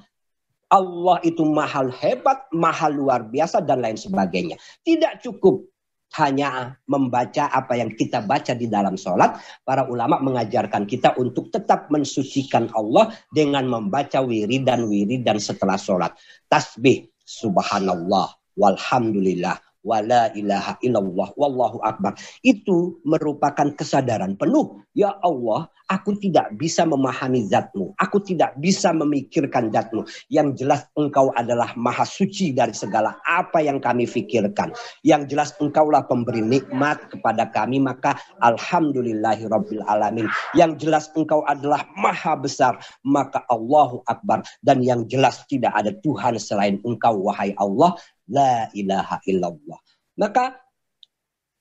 Allah 0.72 1.20
itu 1.28 1.44
mahal 1.44 1.92
hebat, 1.92 2.48
mahal 2.56 2.96
luar 2.96 3.28
biasa 3.28 3.60
dan 3.60 3.84
lain 3.84 4.00
sebagainya. 4.00 4.56
Tidak 4.88 5.20
cukup 5.20 5.68
hanya 6.16 6.76
membaca 6.88 7.48
apa 7.52 7.80
yang 7.80 7.92
kita 7.96 8.24
baca 8.24 8.52
di 8.56 8.72
dalam 8.72 8.96
sholat. 8.96 9.36
Para 9.68 9.88
ulama 9.88 10.20
mengajarkan 10.20 10.88
kita 10.88 11.16
untuk 11.20 11.52
tetap 11.52 11.88
mensucikan 11.92 12.72
Allah 12.76 13.12
dengan 13.32 13.68
membaca 13.68 14.24
wiridan 14.24 14.88
wiridan 14.88 15.40
setelah 15.40 15.76
sholat. 15.76 16.16
Tasbih, 16.48 17.08
subhanallah, 17.24 18.32
walhamdulillah, 18.60 19.60
wala 19.82 20.30
ilaha 20.34 20.78
illallah 20.86 21.30
wallahu 21.38 21.82
akbar. 21.82 22.18
Itu 22.46 23.02
merupakan 23.06 23.74
kesadaran 23.74 24.38
penuh. 24.38 24.82
Ya 24.92 25.16
Allah 25.24 25.72
aku 25.92 26.16
tidak 26.20 26.56
bisa 26.56 26.88
memahami 26.88 27.48
zatmu. 27.52 27.92
Aku 28.00 28.24
tidak 28.24 28.56
bisa 28.60 28.96
memikirkan 28.96 29.74
zatmu. 29.74 30.08
Yang 30.32 30.64
jelas 30.64 30.82
engkau 30.96 31.34
adalah 31.36 31.74
maha 31.76 32.08
suci 32.08 32.56
dari 32.56 32.72
segala 32.72 33.20
apa 33.28 33.60
yang 33.60 33.84
kami 33.84 34.08
pikirkan 34.08 34.72
yang 35.02 35.26
jelas 35.28 35.52
engkaulah 35.60 36.06
pemberi 36.06 36.40
nikmat 36.40 37.12
kepada 37.12 37.50
kami 37.50 37.82
maka 37.82 38.16
alhamdulillahi 38.40 39.50
rabbil 39.50 39.84
alamin. 39.90 40.28
Yang 40.56 40.88
jelas 40.88 41.06
engkau 41.18 41.44
adalah 41.48 41.84
maha 41.98 42.38
besar 42.38 42.80
maka 43.04 43.44
Allahu 43.50 44.06
akbar. 44.08 44.46
Dan 44.62 44.86
yang 44.86 45.10
jelas 45.10 45.44
tidak 45.50 45.74
ada 45.76 45.92
Tuhan 46.06 46.38
selain 46.38 46.80
engkau 46.86 47.28
wahai 47.28 47.52
Allah 47.58 47.98
La 48.32 48.72
ilaha 48.72 49.20
illallah. 49.28 49.80
Maka 50.18 50.56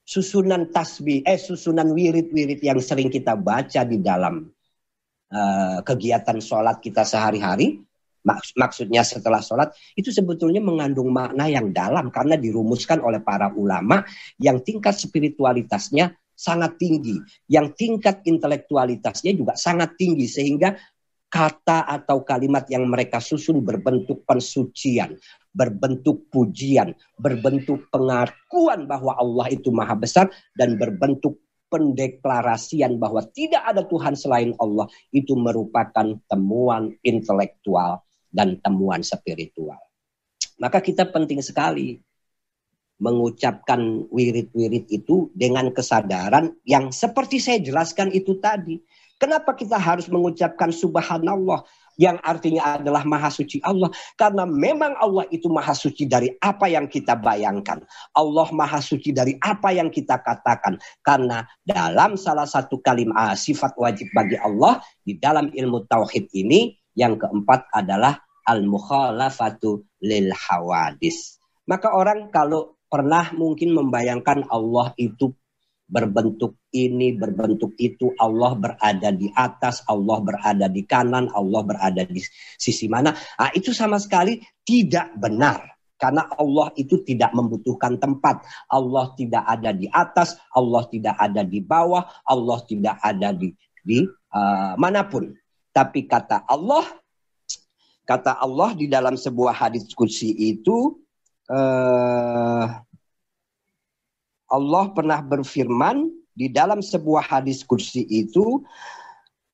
susunan 0.06 0.70
tasbih, 0.70 1.22
eh 1.22 1.38
susunan 1.38 1.90
wirid-wirid 1.94 2.58
yang 2.62 2.78
sering 2.82 3.10
kita 3.10 3.38
baca 3.38 3.86
di 3.86 3.98
dalam 4.02 4.42
uh, 5.30 5.78
kegiatan 5.86 6.38
sholat 6.42 6.82
kita 6.82 7.06
sehari-hari, 7.06 7.78
maks 8.26 8.52
maksudnya 8.58 9.06
setelah 9.06 9.38
sholat, 9.38 9.70
itu 9.94 10.10
sebetulnya 10.10 10.58
mengandung 10.58 11.14
makna 11.14 11.46
yang 11.46 11.70
dalam 11.70 12.10
karena 12.10 12.34
dirumuskan 12.34 13.00
oleh 13.00 13.22
para 13.22 13.54
ulama 13.54 14.02
yang 14.42 14.60
tingkat 14.66 14.98
spiritualitasnya 14.98 16.18
sangat 16.34 16.80
tinggi, 16.80 17.20
yang 17.46 17.70
tingkat 17.76 18.24
intelektualitasnya 18.26 19.30
juga 19.36 19.54
sangat 19.54 19.94
tinggi 19.94 20.26
sehingga 20.26 20.74
kata 21.30 21.86
atau 21.86 22.26
kalimat 22.26 22.66
yang 22.66 22.90
mereka 22.90 23.22
susun 23.22 23.62
berbentuk 23.62 24.26
pensucian, 24.26 25.14
berbentuk 25.50 26.30
pujian, 26.30 26.94
berbentuk 27.18 27.90
pengakuan 27.90 28.86
bahwa 28.86 29.18
Allah 29.18 29.50
itu 29.50 29.74
maha 29.74 29.98
besar 29.98 30.30
dan 30.54 30.78
berbentuk 30.78 31.38
pendeklarasian 31.70 32.98
bahwa 32.98 33.22
tidak 33.30 33.62
ada 33.62 33.86
Tuhan 33.86 34.18
selain 34.18 34.52
Allah 34.58 34.90
itu 35.14 35.38
merupakan 35.38 36.18
temuan 36.26 36.94
intelektual 37.06 38.02
dan 38.30 38.58
temuan 38.62 39.06
spiritual. 39.06 39.78
Maka 40.58 40.82
kita 40.82 41.08
penting 41.08 41.40
sekali 41.40 42.02
mengucapkan 43.00 44.04
wirid-wirid 44.12 44.84
itu 44.92 45.32
dengan 45.32 45.72
kesadaran 45.72 46.52
yang 46.68 46.92
seperti 46.92 47.40
saya 47.40 47.58
jelaskan 47.64 48.12
itu 48.12 48.36
tadi. 48.38 48.76
Kenapa 49.16 49.56
kita 49.56 49.80
harus 49.80 50.08
mengucapkan 50.12 50.68
subhanallah 50.68 51.64
yang 52.00 52.16
artinya 52.24 52.80
adalah 52.80 53.04
maha 53.04 53.28
suci 53.28 53.60
Allah? 53.60 53.92
Karena 54.16 54.48
memang 54.48 54.96
Allah 54.96 55.28
itu 55.28 55.52
maha 55.52 55.76
suci 55.76 56.08
dari 56.08 56.32
apa 56.40 56.64
yang 56.72 56.88
kita 56.88 57.12
bayangkan. 57.20 57.84
Allah 58.16 58.48
maha 58.56 58.80
suci 58.80 59.12
dari 59.12 59.36
apa 59.44 59.68
yang 59.76 59.92
kita 59.92 60.16
katakan. 60.24 60.80
Karena 61.04 61.44
dalam 61.60 62.16
salah 62.16 62.48
satu 62.48 62.80
kalimat 62.80 63.36
sifat 63.36 63.76
wajib 63.76 64.08
bagi 64.16 64.40
Allah 64.40 64.80
di 65.04 65.20
dalam 65.20 65.52
ilmu 65.52 65.84
tauhid 65.84 66.32
ini 66.32 66.72
yang 66.96 67.20
keempat 67.20 67.68
adalah 67.76 68.16
al-mukhalafatu 68.48 69.84
lil 70.00 70.32
hawadis. 70.32 71.36
Maka 71.68 71.92
orang 71.92 72.32
kalau 72.32 72.80
pernah 72.88 73.28
mungkin 73.36 73.76
membayangkan 73.76 74.48
Allah 74.48 74.96
itu 74.96 75.36
berbentuk 75.90 76.54
ini, 76.70 77.18
berbentuk 77.18 77.74
itu. 77.76 78.14
Allah 78.16 78.54
berada 78.54 79.10
di 79.10 79.26
atas, 79.34 79.82
Allah 79.90 80.22
berada 80.22 80.70
di 80.70 80.86
kanan, 80.86 81.26
Allah 81.34 81.60
berada 81.66 82.06
di 82.06 82.22
sisi 82.54 82.86
mana. 82.86 83.10
Nah, 83.10 83.50
itu 83.52 83.74
sama 83.74 83.98
sekali 83.98 84.38
tidak 84.62 85.10
benar. 85.18 85.66
Karena 86.00 86.24
Allah 86.32 86.72
itu 86.80 87.04
tidak 87.04 87.36
membutuhkan 87.36 88.00
tempat. 88.00 88.40
Allah 88.72 89.12
tidak 89.18 89.44
ada 89.44 89.76
di 89.76 89.84
atas, 89.92 90.40
Allah 90.56 90.88
tidak 90.88 91.12
ada 91.20 91.44
di 91.44 91.60
bawah, 91.60 92.08
Allah 92.24 92.58
tidak 92.64 92.96
ada 93.04 93.36
di 93.36 93.52
di 93.84 94.08
uh, 94.32 94.72
mana 94.80 95.04
pun. 95.04 95.28
Tapi 95.70 96.08
kata 96.08 96.48
Allah, 96.48 96.88
kata 98.08 98.40
Allah 98.40 98.72
di 98.72 98.88
dalam 98.88 99.20
sebuah 99.20 99.52
hadis 99.52 99.92
kursi 99.92 100.32
itu, 100.32 101.04
uh, 101.52 102.64
Allah 104.50 104.90
pernah 104.90 105.22
berfirman 105.22 106.10
di 106.34 106.50
dalam 106.50 106.82
sebuah 106.82 107.22
hadis 107.22 107.62
kursi 107.62 108.02
itu 108.10 108.62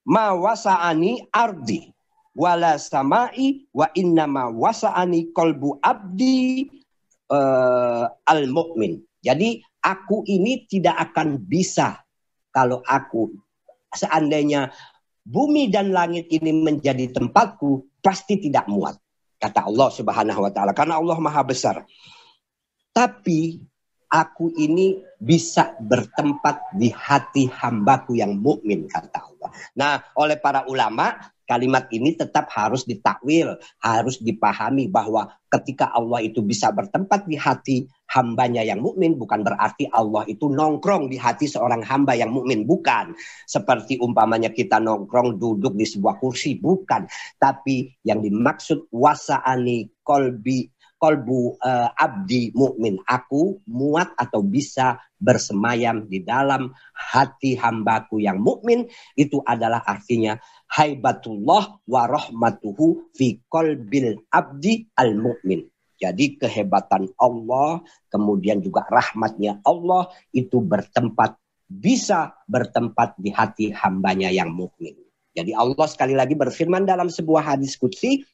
ma 0.09 0.33
wasa'ani 0.33 1.29
ardi 1.33 1.93
wala 2.37 2.81
samai 2.81 3.69
wa 3.73 3.89
inna 3.97 4.25
ma 4.25 4.49
wasa'ani 4.49 5.33
kolbu 5.37 5.81
abdi 5.85 6.69
uh, 7.33 8.09
al 8.09 8.43
mukmin. 8.49 9.01
Jadi 9.21 9.61
aku 9.85 10.25
ini 10.29 10.65
tidak 10.69 11.13
akan 11.13 11.41
bisa 11.45 12.01
kalau 12.53 12.81
aku 12.87 13.35
seandainya 13.93 14.71
bumi 15.27 15.69
dan 15.69 15.91
langit 15.91 16.31
ini 16.31 16.55
menjadi 16.55 17.11
tempatku 17.11 18.01
pasti 18.01 18.39
tidak 18.39 18.71
muat 18.71 18.95
kata 19.43 19.67
Allah 19.67 19.89
Subhanahu 19.91 20.41
wa 20.47 20.53
taala 20.55 20.73
karena 20.73 20.97
Allah 20.97 21.19
Maha 21.19 21.43
besar. 21.43 21.83
Tapi 22.95 23.61
aku 24.11 24.55
ini 24.55 25.03
bisa 25.19 25.75
bertempat 25.81 26.77
di 26.77 26.93
hati 26.93 27.49
hambaku 27.51 28.19
yang 28.19 28.39
mukmin 28.39 28.87
kata 28.87 29.19
Allah. 29.23 29.51
Nah, 29.75 29.95
oleh 30.15 30.37
para 30.39 30.69
ulama 30.69 31.17
kalimat 31.47 31.87
ini 31.95 32.19
tetap 32.19 32.51
harus 32.51 32.83
ditakwil, 32.83 33.55
harus 33.79 34.19
dipahami 34.19 34.91
bahwa 34.91 35.31
ketika 35.47 35.95
Allah 35.95 36.27
itu 36.27 36.43
bisa 36.43 36.75
bertempat 36.75 37.25
di 37.31 37.39
hati 37.39 37.87
hambanya 38.11 38.67
yang 38.67 38.83
mukmin 38.83 39.15
bukan 39.15 39.47
berarti 39.47 39.87
Allah 39.95 40.27
itu 40.27 40.51
nongkrong 40.51 41.07
di 41.11 41.19
hati 41.19 41.47
seorang 41.47 41.83
hamba 41.87 42.19
yang 42.19 42.35
mukmin 42.35 42.67
bukan 42.67 43.15
seperti 43.47 43.99
umpamanya 44.03 44.51
kita 44.51 44.83
nongkrong 44.83 45.39
duduk 45.39 45.75
di 45.75 45.87
sebuah 45.87 46.19
kursi 46.19 46.59
bukan 46.59 47.07
tapi 47.39 47.95
yang 48.03 48.23
dimaksud 48.23 48.91
wasaani 48.91 49.91
kolbi 50.07 50.71
kolbu 50.97 51.61
uh, 51.61 51.89
abdi 51.97 52.53
mukmin 52.57 52.97
aku 53.05 53.61
muat 53.69 54.13
atau 54.17 54.41
bisa 54.41 55.01
bersemayam 55.21 56.09
di 56.09 56.25
dalam 56.25 56.73
hati 56.93 57.57
hambaku 57.57 58.21
yang 58.21 58.41
mukmin 58.41 58.89
itu 59.17 59.41
adalah 59.45 59.85
artinya 59.85 60.37
haibatullah 60.73 61.81
wa 61.85 62.03
rahmatuhu 62.09 63.13
fi 63.17 63.41
kolbil 63.49 64.21
abdi 64.33 64.89
al 64.97 65.17
mukmin 65.17 65.69
jadi 65.97 66.37
kehebatan 66.37 67.09
Allah 67.17 67.81
kemudian 68.13 68.61
juga 68.61 68.85
rahmatnya 68.89 69.65
Allah 69.65 70.13
itu 70.33 70.61
bertempat 70.61 71.41
bisa 71.67 72.37
bertempat 72.47 73.19
di 73.19 73.35
hati 73.35 73.75
hambanya 73.75 74.31
yang 74.31 74.55
mukmin. 74.55 74.95
Jadi 75.37 75.53
Allah 75.53 75.85
sekali 75.91 76.17
lagi 76.17 76.33
berfirman 76.33 76.89
dalam 76.89 77.13
sebuah 77.13 77.53
hadis 77.57 77.77
kutsi 77.77 78.25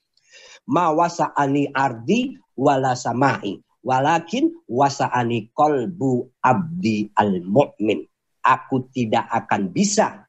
ma 0.69 0.93
wasa'ani 0.95 1.73
ardi 1.73 2.37
wala 2.59 2.95
samai. 2.95 3.59
Walakin 3.83 4.63
wasa'ani 4.71 5.51
kolbu 5.51 6.39
abdi 6.39 7.11
al 7.19 7.43
mu'min 7.43 8.07
aku 8.43 8.87
tidak 8.95 9.27
akan 9.27 9.75
bisa 9.75 10.23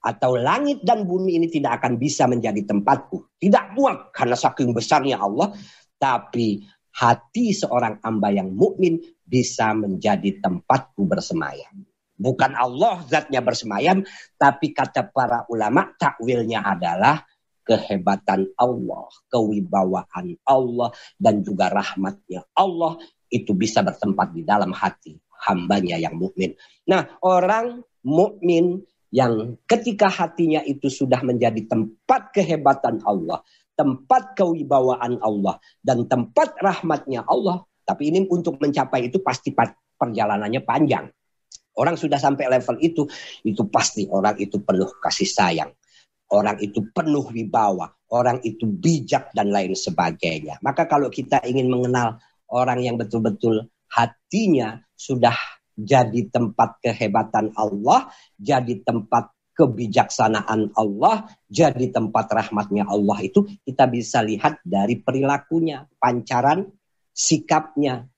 atau 0.00 0.32
langit 0.36 0.80
dan 0.80 1.04
bumi 1.04 1.36
ini 1.36 1.48
tidak 1.48 1.80
akan 1.80 2.00
bisa 2.00 2.24
menjadi 2.24 2.64
tempatku. 2.64 3.36
Tidak 3.36 3.76
muat 3.76 4.12
karena 4.16 4.36
saking 4.36 4.72
besarnya 4.72 5.20
Allah. 5.20 5.52
Tapi 6.00 6.64
hati 6.96 7.52
seorang 7.52 8.00
hamba 8.00 8.32
yang 8.32 8.56
mukmin 8.56 8.96
bisa 9.24 9.76
menjadi 9.76 10.40
tempatku 10.40 11.04
bersemayam. 11.04 11.84
Bukan 12.20 12.52
Allah 12.52 13.00
zatnya 13.08 13.40
bersemayam 13.40 14.04
tapi 14.36 14.76
kata 14.76 15.08
para 15.08 15.48
ulama 15.48 15.88
takwilnya 15.96 16.60
adalah 16.60 17.24
kehebatan 17.64 18.50
Allah, 18.58 19.06
kewibawaan 19.30 20.36
Allah, 20.48 20.90
dan 21.20 21.44
juga 21.44 21.70
rahmatnya 21.70 22.44
Allah 22.56 22.98
itu 23.30 23.54
bisa 23.54 23.80
bertempat 23.86 24.34
di 24.34 24.42
dalam 24.42 24.74
hati 24.74 25.14
hambanya 25.46 25.96
yang 25.96 26.18
mukmin. 26.18 26.52
Nah, 26.90 27.16
orang 27.22 27.80
mukmin 28.04 28.82
yang 29.10 29.58
ketika 29.66 30.10
hatinya 30.10 30.62
itu 30.62 30.90
sudah 30.90 31.22
menjadi 31.22 31.66
tempat 31.66 32.34
kehebatan 32.34 33.02
Allah, 33.06 33.42
tempat 33.74 34.34
kewibawaan 34.36 35.22
Allah, 35.22 35.58
dan 35.80 36.06
tempat 36.06 36.58
rahmatnya 36.60 37.24
Allah. 37.26 37.64
Tapi 37.86 38.12
ini 38.14 38.22
untuk 38.30 38.62
mencapai 38.62 39.10
itu 39.10 39.18
pasti 39.18 39.50
perjalanannya 39.98 40.62
panjang. 40.62 41.10
Orang 41.74 41.98
sudah 41.98 42.18
sampai 42.18 42.46
level 42.50 42.76
itu, 42.82 43.02
itu 43.42 43.62
pasti 43.66 44.06
orang 44.06 44.38
itu 44.38 44.62
penuh 44.62 44.90
kasih 45.02 45.26
sayang 45.26 45.70
orang 46.30 46.58
itu 46.62 46.86
penuh 46.90 47.26
wibawa, 47.30 47.90
orang 48.10 48.42
itu 48.46 48.66
bijak 48.66 49.34
dan 49.34 49.50
lain 49.50 49.74
sebagainya. 49.74 50.58
Maka 50.62 50.86
kalau 50.86 51.10
kita 51.10 51.42
ingin 51.46 51.70
mengenal 51.70 52.18
orang 52.50 52.82
yang 52.82 52.98
betul-betul 52.98 53.70
hatinya 53.90 54.82
sudah 54.94 55.34
jadi 55.78 56.28
tempat 56.28 56.82
kehebatan 56.82 57.54
Allah, 57.54 58.10
jadi 58.36 58.82
tempat 58.82 59.30
kebijaksanaan 59.54 60.72
Allah, 60.74 61.28
jadi 61.46 61.92
tempat 61.92 62.26
rahmatnya 62.32 62.88
Allah 62.88 63.18
itu 63.20 63.44
kita 63.62 63.86
bisa 63.86 64.24
lihat 64.24 64.58
dari 64.64 64.98
perilakunya, 64.98 65.86
pancaran 66.00 66.66
sikapnya, 67.12 68.09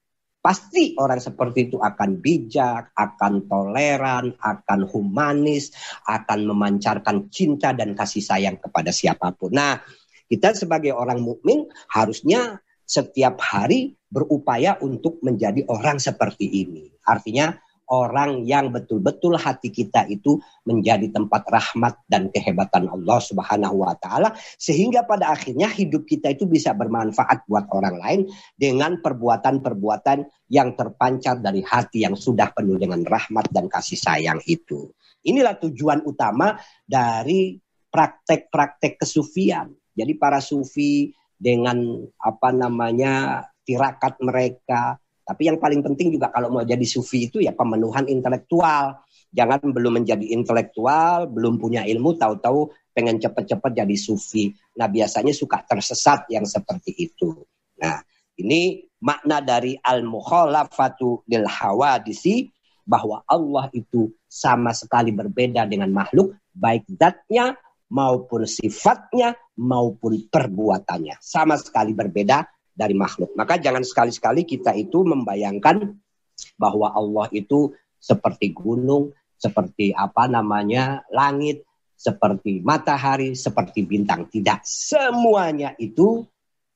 Pasti 0.43 0.99
orang 0.99 1.23
seperti 1.23 1.71
itu 1.71 1.79
akan 1.79 2.19
bijak, 2.19 2.91
akan 2.99 3.47
toleran, 3.47 4.35
akan 4.43 4.91
humanis, 4.91 5.71
akan 6.11 6.51
memancarkan 6.51 7.31
cinta 7.31 7.71
dan 7.71 7.95
kasih 7.95 8.27
sayang 8.27 8.59
kepada 8.59 8.91
siapa 8.91 9.31
pun. 9.39 9.55
Nah, 9.55 9.79
kita 10.27 10.51
sebagai 10.59 10.99
orang 10.99 11.23
mukmin 11.23 11.71
harusnya 11.95 12.59
setiap 12.83 13.39
hari 13.39 13.95
berupaya 14.11 14.77
untuk 14.83 15.23
menjadi 15.23 15.63
orang 15.71 16.03
seperti 16.03 16.51
ini. 16.51 16.91
Artinya 17.07 17.55
orang 17.93 18.49
yang 18.49 18.73
betul-betul 18.73 19.37
hati 19.37 19.69
kita 19.69 20.09
itu 20.09 20.41
menjadi 20.65 21.13
tempat 21.13 21.45
rahmat 21.45 22.01
dan 22.09 22.33
kehebatan 22.33 22.89
Allah 22.89 23.21
Subhanahu 23.21 23.85
wa 23.85 23.93
taala 24.01 24.33
sehingga 24.57 25.05
pada 25.05 25.29
akhirnya 25.29 25.69
hidup 25.69 26.09
kita 26.09 26.33
itu 26.33 26.49
bisa 26.49 26.73
bermanfaat 26.73 27.45
buat 27.45 27.69
orang 27.69 27.97
lain 28.01 28.21
dengan 28.57 28.97
perbuatan-perbuatan 29.05 30.25
yang 30.49 30.73
terpancar 30.73 31.45
dari 31.45 31.61
hati 31.61 32.09
yang 32.09 32.17
sudah 32.17 32.49
penuh 32.57 32.81
dengan 32.81 33.05
rahmat 33.05 33.53
dan 33.53 33.69
kasih 33.69 34.01
sayang 34.01 34.41
itu. 34.49 34.89
Inilah 35.23 35.61
tujuan 35.61 36.03
utama 36.09 36.57
dari 36.89 37.61
praktek-praktek 37.93 39.05
kesufian. 39.05 39.69
Jadi 39.93 40.17
para 40.17 40.41
sufi 40.41 41.13
dengan 41.37 42.01
apa 42.17 42.49
namanya 42.57 43.45
tirakat 43.69 44.17
mereka, 44.25 45.02
tapi 45.33 45.49
yang 45.49 45.57
paling 45.57 45.81
penting 45.81 46.13
juga 46.13 46.29
kalau 46.29 46.53
mau 46.53 46.61
jadi 46.61 46.85
sufi 46.85 47.33
itu 47.33 47.41
ya 47.41 47.57
pemenuhan 47.57 48.05
intelektual. 48.05 49.01
Jangan 49.33 49.65
belum 49.73 50.05
menjadi 50.05 50.29
intelektual, 50.29 51.25
belum 51.25 51.57
punya 51.57 51.89
ilmu, 51.89 52.21
tahu-tahu 52.21 52.69
pengen 52.93 53.17
cepat-cepat 53.17 53.73
jadi 53.73 53.97
sufi. 53.97 54.53
Nah 54.77 54.93
biasanya 54.93 55.33
suka 55.33 55.65
tersesat 55.65 56.29
yang 56.29 56.45
seperti 56.45 56.93
itu. 57.01 57.33
Nah 57.81 58.05
ini 58.37 58.85
makna 59.01 59.41
dari 59.41 59.73
al-mukhalafatu 59.81 61.25
lil 61.25 61.49
hawadisi 61.49 62.53
bahwa 62.85 63.25
Allah 63.25 63.73
itu 63.73 64.13
sama 64.29 64.77
sekali 64.77 65.17
berbeda 65.17 65.65
dengan 65.65 65.89
makhluk, 65.97 66.37
baik 66.53 66.85
zatnya 66.93 67.57
maupun 67.89 68.45
sifatnya 68.45 69.33
maupun 69.57 70.29
perbuatannya. 70.29 71.17
Sama 71.25 71.57
sekali 71.57 71.97
berbeda 71.97 72.52
dari 72.73 72.97
makhluk. 72.97 73.37
Maka 73.37 73.61
jangan 73.61 73.85
sekali-sekali 73.85 74.49
kita 74.49 74.73
itu 74.73 75.05
membayangkan 75.05 75.93
bahwa 76.57 76.91
Allah 76.93 77.29
itu 77.31 77.73
seperti 78.01 78.51
gunung, 78.51 79.13
seperti 79.37 79.95
apa 79.95 80.27
namanya 80.27 81.05
langit, 81.13 81.63
seperti 81.95 82.65
matahari, 82.65 83.39
seperti 83.39 83.87
bintang. 83.87 84.27
Tidak 84.27 84.65
semuanya 84.67 85.77
itu 85.79 86.27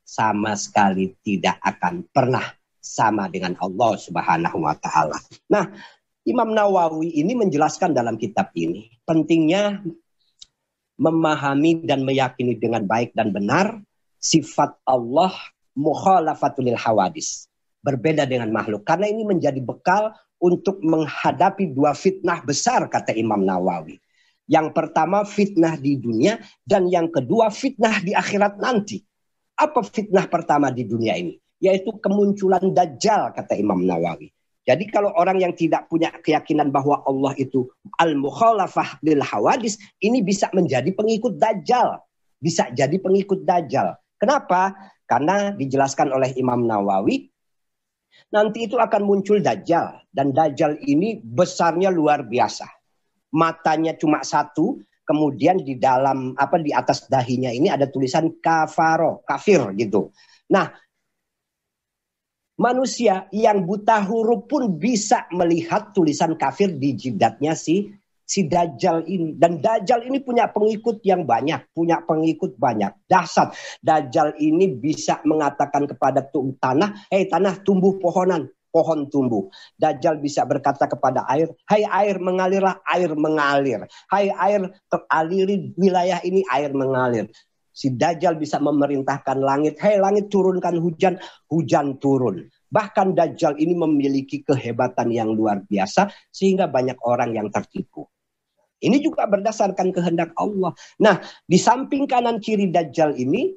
sama 0.07 0.55
sekali 0.55 1.19
tidak 1.27 1.59
akan 1.59 2.07
pernah 2.15 2.47
sama 2.79 3.27
dengan 3.27 3.59
Allah 3.59 3.99
Subhanahu 3.99 4.63
wa 4.63 4.79
taala. 4.79 5.19
Nah, 5.51 5.75
Imam 6.23 6.55
Nawawi 6.55 7.11
ini 7.19 7.35
menjelaskan 7.35 7.91
dalam 7.91 8.15
kitab 8.15 8.55
ini 8.55 8.87
pentingnya 9.03 9.83
memahami 10.97 11.83
dan 11.83 12.07
meyakini 12.07 12.55
dengan 12.55 12.87
baik 12.87 13.13
dan 13.19 13.35
benar 13.35 13.83
sifat 14.23 14.79
Allah 14.87 15.35
mukhalafatul 15.77 16.73
hawadis. 16.75 17.47
Berbeda 17.85 18.27
dengan 18.27 18.51
makhluk. 18.51 18.83
Karena 18.83 19.07
ini 19.07 19.23
menjadi 19.23 19.63
bekal 19.63 20.11
untuk 20.43 20.83
menghadapi 20.83 21.71
dua 21.71 21.95
fitnah 21.95 22.43
besar 22.43 22.89
kata 22.91 23.15
Imam 23.15 23.47
Nawawi. 23.47 24.01
Yang 24.47 24.75
pertama 24.75 25.23
fitnah 25.23 25.79
di 25.79 25.99
dunia 25.99 26.39
dan 26.67 26.87
yang 26.91 27.11
kedua 27.11 27.51
fitnah 27.51 28.03
di 28.03 28.11
akhirat 28.15 28.59
nanti. 28.59 29.03
Apa 29.55 29.87
fitnah 29.87 30.27
pertama 30.27 30.75
di 30.75 30.83
dunia 30.83 31.15
ini? 31.15 31.39
Yaitu 31.63 31.95
kemunculan 32.03 32.75
Dajjal 32.75 33.33
kata 33.33 33.57
Imam 33.57 33.83
Nawawi. 33.87 34.31
Jadi 34.67 34.91
kalau 34.91 35.15
orang 35.15 35.39
yang 35.39 35.55
tidak 35.55 35.87
punya 35.87 36.11
keyakinan 36.11 36.75
bahwa 36.75 36.99
Allah 37.07 37.39
itu 37.39 37.71
al-mukhalafah 38.03 38.99
lil 39.07 39.23
hawadis, 39.23 39.79
ini 40.03 40.27
bisa 40.27 40.51
menjadi 40.51 40.91
pengikut 40.91 41.39
Dajjal. 41.39 42.03
Bisa 42.43 42.67
jadi 42.75 42.99
pengikut 42.99 43.47
Dajjal. 43.47 43.95
Kenapa? 44.19 44.75
Karena 45.07 45.55
dijelaskan 45.55 46.11
oleh 46.11 46.35
Imam 46.35 46.67
Nawawi, 46.67 47.31
nanti 48.35 48.67
itu 48.67 48.77
akan 48.77 49.03
muncul 49.07 49.39
Dajjal. 49.39 50.03
Dan 50.11 50.35
Dajjal 50.35 50.83
ini 50.83 51.23
besarnya 51.23 51.95
luar 51.95 52.27
biasa. 52.27 52.67
Matanya 53.31 53.95
cuma 53.95 54.27
satu, 54.27 54.83
kemudian 55.07 55.63
di 55.63 55.79
dalam 55.79 56.35
apa 56.35 56.59
di 56.59 56.75
atas 56.75 57.07
dahinya 57.07 57.55
ini 57.55 57.71
ada 57.71 57.87
tulisan 57.87 58.43
kafaro, 58.43 59.23
kafir 59.23 59.63
gitu. 59.79 60.11
Nah, 60.51 60.75
manusia 62.59 63.31
yang 63.31 63.63
buta 63.63 64.03
huruf 64.03 64.51
pun 64.51 64.75
bisa 64.75 65.31
melihat 65.31 65.95
tulisan 65.95 66.35
kafir 66.35 66.75
di 66.75 66.99
jidatnya 66.99 67.55
si 67.55 67.95
si 68.27 68.51
Dajjal 68.51 69.07
ini. 69.07 69.39
Dan 69.39 69.63
Dajjal 69.63 70.05
ini 70.05 70.19
punya 70.21 70.51
pengikut 70.51 71.01
yang 71.07 71.25
banyak, 71.25 71.71
punya 71.73 72.03
pengikut 72.03 72.59
banyak. 72.59 72.93
Dasar 73.07 73.55
Dajjal 73.81 74.35
ini 74.43 74.75
bisa 74.75 75.23
mengatakan 75.23 75.87
kepada 75.87 76.27
tanah, 76.61 77.07
hei 77.09 77.31
tanah 77.31 77.63
tumbuh 77.63 77.97
pohonan, 78.03 78.51
pohon 78.77 79.09
tumbuh. 79.09 79.49
Dajjal 79.81 80.21
bisa 80.21 80.45
berkata 80.45 80.85
kepada 80.85 81.25
air, 81.33 81.49
hai 81.73 81.89
air 81.89 82.21
mengalirlah, 82.21 82.85
air 82.85 83.17
mengalir. 83.17 83.89
Hai 84.13 84.29
air 84.29 84.69
teraliri 84.93 85.73
wilayah 85.81 86.21
ini, 86.21 86.45
air 86.53 86.77
mengalir. 86.77 87.33
Si 87.77 87.93
Dajjal 87.93 88.41
bisa 88.41 88.61
memerintahkan 88.61 89.37
langit, 89.41 89.81
hei 89.81 89.97
langit 90.01 90.29
turunkan 90.29 90.77
hujan, 90.81 91.17
hujan 91.49 91.97
turun. 92.01 92.49
Bahkan 92.69 93.17
Dajjal 93.17 93.57
ini 93.57 93.73
memiliki 93.73 94.45
kehebatan 94.45 95.13
yang 95.13 95.33
luar 95.33 95.65
biasa 95.65 96.09
sehingga 96.29 96.69
banyak 96.69 97.01
orang 97.05 97.33
yang 97.33 97.49
tertipu. 97.49 98.09
Ini 98.77 99.01
juga 99.01 99.25
berdasarkan 99.25 99.89
kehendak 99.93 100.37
Allah. 100.37 100.77
Nah, 101.01 101.25
di 101.49 101.57
samping 101.57 102.05
kanan 102.05 102.39
kiri 102.45 102.69
Dajjal 102.69 103.17
ini, 103.17 103.57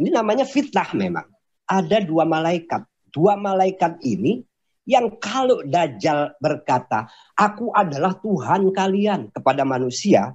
ini 0.00 0.08
namanya 0.08 0.48
fitnah 0.48 0.88
memang. 0.96 1.28
Ada 1.68 2.00
dua 2.00 2.24
malaikat. 2.24 2.84
Dua 3.12 3.36
malaikat 3.36 4.00
ini 4.04 4.40
yang 4.86 5.18
kalau 5.18 5.60
Dajjal 5.66 6.38
berkata, 6.38 7.10
aku 7.36 7.74
adalah 7.74 8.16
Tuhan 8.16 8.70
kalian 8.70 9.34
kepada 9.34 9.66
manusia, 9.66 10.32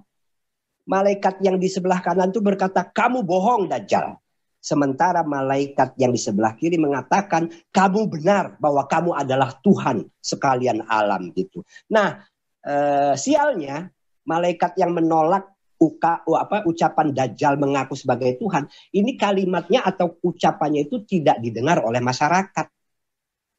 malaikat 0.86 1.40
yang 1.42 1.58
di 1.58 1.72
sebelah 1.72 2.04
kanan 2.04 2.30
itu 2.30 2.44
berkata, 2.44 2.84
kamu 2.84 3.24
bohong 3.24 3.72
Dajjal. 3.72 4.20
Sementara 4.62 5.26
malaikat 5.26 5.98
yang 5.98 6.14
di 6.14 6.22
sebelah 6.22 6.54
kiri 6.54 6.78
mengatakan, 6.78 7.50
kamu 7.74 8.06
benar 8.06 8.62
bahwa 8.62 8.86
kamu 8.86 9.18
adalah 9.18 9.58
Tuhan 9.66 10.06
sekalian 10.22 10.86
alam 10.86 11.34
gitu. 11.34 11.66
Nah, 11.90 12.22
eh, 12.62 13.18
sialnya 13.18 13.90
malaikat 14.26 14.78
yang 14.78 14.94
menolak 14.94 15.52
uka, 15.82 16.22
apa, 16.22 16.62
ucapan 16.70 17.10
Dajjal 17.10 17.58
mengaku 17.58 17.98
sebagai 17.98 18.38
Tuhan, 18.38 18.70
ini 18.94 19.18
kalimatnya 19.18 19.82
atau 19.82 20.22
ucapannya 20.22 20.86
itu 20.86 21.02
tidak 21.10 21.42
didengar 21.42 21.82
oleh 21.82 21.98
masyarakat. 21.98 22.70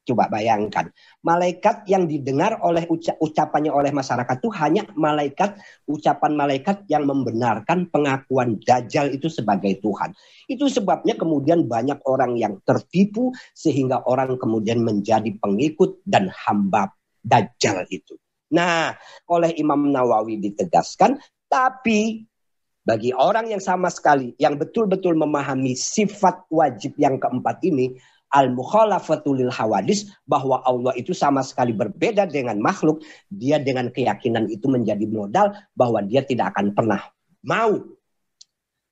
Coba 0.03 0.27
bayangkan, 0.27 0.91
malaikat 1.23 1.87
yang 1.87 2.11
didengar 2.11 2.59
oleh 2.59 2.83
uca 2.91 3.15
ucapannya 3.23 3.71
oleh 3.71 3.95
masyarakat 3.95 4.35
itu 4.35 4.51
hanya 4.59 4.83
malaikat, 4.99 5.55
ucapan 5.87 6.35
malaikat 6.35 6.83
yang 6.91 7.07
membenarkan 7.07 7.87
pengakuan 7.87 8.59
Dajjal 8.59 9.15
itu 9.15 9.31
sebagai 9.31 9.79
Tuhan. 9.79 10.11
Itu 10.51 10.67
sebabnya 10.67 11.15
kemudian 11.15 11.71
banyak 11.71 12.03
orang 12.03 12.35
yang 12.35 12.59
tertipu 12.67 13.31
sehingga 13.55 14.03
orang 14.03 14.35
kemudian 14.35 14.83
menjadi 14.83 15.39
pengikut 15.39 16.03
dan 16.03 16.27
hamba 16.27 16.91
Dajjal 17.23 17.87
itu. 17.87 18.19
Nah, 18.53 18.93
oleh 19.25 19.57
Imam 19.57 19.89
Nawawi 19.89 20.37
ditegaskan, 20.37 21.17
tapi 21.49 22.29
bagi 22.85 23.09
orang 23.15 23.49
yang 23.49 23.63
sama 23.63 23.89
sekali 23.89 24.37
yang 24.37 24.61
betul-betul 24.61 25.17
memahami 25.17 25.73
sifat 25.73 26.45
wajib 26.53 26.93
yang 27.01 27.17
keempat 27.17 27.63
ini, 27.65 27.97
al-mukhalafatul 28.33 29.49
hawadis 29.49 30.09
bahwa 30.29 30.61
Allah 30.65 30.93
itu 30.93 31.13
sama 31.17 31.41
sekali 31.41 31.73
berbeda 31.73 32.29
dengan 32.29 32.61
makhluk, 32.61 33.01
dia 33.29 33.57
dengan 33.57 33.89
keyakinan 33.89 34.49
itu 34.49 34.69
menjadi 34.69 35.05
modal 35.09 35.53
bahwa 35.73 36.01
dia 36.05 36.21
tidak 36.21 36.53
akan 36.53 36.77
pernah 36.77 37.01
mau 37.45 37.77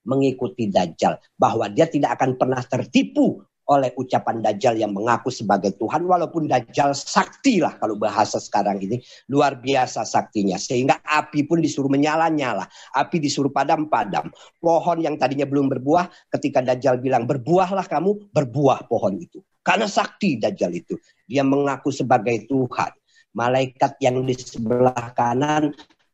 mengikuti 0.02 0.65
dajjal, 0.65 1.21
bahwa 1.38 1.69
dia 1.69 1.86
tidak 1.86 2.17
akan 2.17 2.34
pernah 2.38 2.62
tertipu 2.65 3.45
oleh 3.72 3.96
ucapan 3.96 4.44
Dajjal 4.44 4.84
yang 4.84 4.92
mengaku 4.92 5.32
sebagai 5.32 5.72
Tuhan 5.80 6.04
walaupun 6.04 6.52
Dajjal 6.52 6.92
sakti 6.92 7.64
lah 7.64 7.80
kalau 7.80 7.96
bahasa 7.96 8.36
sekarang 8.36 8.84
ini. 8.84 9.00
Luar 9.32 9.56
biasa 9.64 10.04
saktinya. 10.04 10.60
Sehingga 10.60 11.00
api 11.00 11.48
pun 11.48 11.64
disuruh 11.64 11.88
menyala-nyala. 11.88 12.68
Api 12.92 13.24
disuruh 13.24 13.50
padam-padam. 13.50 14.28
Pohon 14.60 15.00
yang 15.00 15.16
tadinya 15.16 15.48
belum 15.48 15.72
berbuah 15.72 16.12
ketika 16.36 16.60
Dajjal 16.60 17.00
bilang 17.00 17.24
berbuahlah 17.24 17.88
kamu 17.88 18.36
berbuah 18.36 18.92
pohon 18.92 19.16
itu. 19.16 19.40
Karena 19.64 19.88
sakti 19.88 20.36
Dajjal 20.36 20.76
itu. 20.76 21.00
Dia 21.24 21.48
mengaku 21.48 21.96
sebagai 21.96 22.44
Tuhan. 22.52 22.92
Malaikat 23.32 23.96
yang 24.04 24.28
di 24.28 24.36
sebelah 24.36 25.16
kanan 25.16 25.72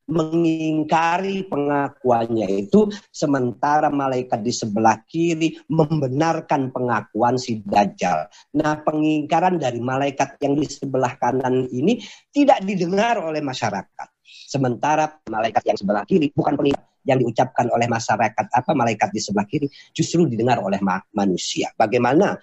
mengingkari 0.08 1.44
pengakuannya 1.52 2.68
itu 2.68 2.88
sementara 3.12 3.92
malaikat 3.92 4.40
di 4.40 4.56
sebelah 4.56 5.04
kiri 5.04 5.60
membenarkan 5.68 6.72
pengakuan 6.72 7.36
si 7.36 7.60
Dajjal. 7.64 8.32
Nah, 8.56 8.80
pengingkaran 8.82 9.60
dari 9.60 9.84
malaikat 9.84 10.40
yang 10.40 10.56
di 10.56 10.68
sebelah 10.68 11.20
kanan 11.20 11.68
ini 11.70 12.00
tidak 12.32 12.64
didengar 12.64 13.20
oleh 13.20 13.44
masyarakat. 13.44 14.08
Sementara 14.24 15.12
malaikat 15.28 15.64
yang 15.68 15.78
sebelah 15.78 16.08
kiri 16.08 16.32
bukan 16.32 16.56
pengingkar 16.56 16.88
yang 17.08 17.24
diucapkan 17.24 17.72
oleh 17.72 17.88
masyarakat 17.88 18.52
apa 18.52 18.72
malaikat 18.76 19.16
di 19.16 19.24
sebelah 19.24 19.48
kiri 19.48 19.72
justru 19.96 20.28
didengar 20.28 20.60
oleh 20.60 20.80
manusia. 21.16 21.72
Bagaimana 21.76 22.36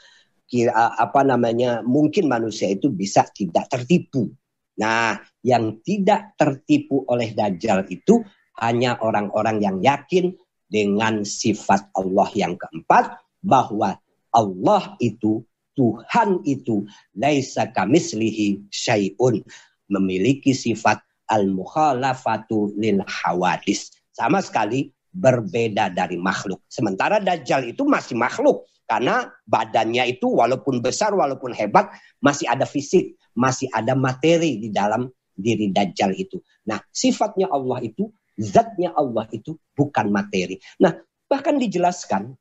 kira 0.49 0.97
apa 0.97 1.25
namanya 1.25 1.81
mungkin 1.85 2.29
manusia 2.29 2.69
itu 2.69 2.93
bisa 2.93 3.25
tidak 3.33 3.69
tertipu 3.69 4.29
Nah, 4.75 5.23
yang 5.47 5.79
tidak 5.87 6.35
tertipu 6.35 7.07
oleh 7.07 7.31
Dajjal 7.31 7.87
itu 7.91 8.27
hanya 8.59 8.99
orang-orang 8.99 9.63
yang 9.63 9.79
yakin 9.79 10.35
dengan 10.67 11.23
sifat 11.23 11.91
Allah 11.95 12.27
yang 12.35 12.59
keempat 12.59 13.19
bahwa 13.45 13.99
Allah 14.35 14.99
itu 14.99 15.47
Tuhan 15.75 16.43
itu 16.47 16.87
laisa 17.19 17.71
kamislihi 17.71 18.71
syai'un 18.71 19.43
memiliki 19.91 20.55
sifat 20.55 21.03
al-mukhalafatu 21.31 22.75
lil 22.79 23.03
hawadis. 23.07 23.91
Sama 24.15 24.39
sekali 24.39 24.91
berbeda 25.15 25.91
dari 25.91 26.19
makhluk. 26.19 26.63
Sementara 26.71 27.23
dajjal 27.23 27.71
itu 27.71 27.87
masih 27.87 28.19
makhluk 28.19 28.67
karena 28.85 29.33
badannya 29.49 30.17
itu 30.17 30.29
walaupun 30.29 30.85
besar 30.85 31.17
walaupun 31.17 31.57
hebat 31.57 31.89
masih 32.21 32.49
ada 32.49 32.69
fisik 32.69 33.17
masih 33.35 33.69
ada 33.75 33.99
materi 33.99 34.63
di 34.63 34.71
dalam 34.71 35.11
diri 35.35 35.75
dajjal 35.75 36.15
itu. 36.15 36.39
Nah 36.71 36.79
sifatnya 36.95 37.51
Allah 37.51 37.83
itu 37.83 38.09
zatnya 38.39 38.95
Allah 38.95 39.27
itu 39.35 39.59
bukan 39.75 40.09
materi. 40.15 40.63
Nah 40.79 40.95
bahkan 41.27 41.59
dijelaskan 41.59 42.39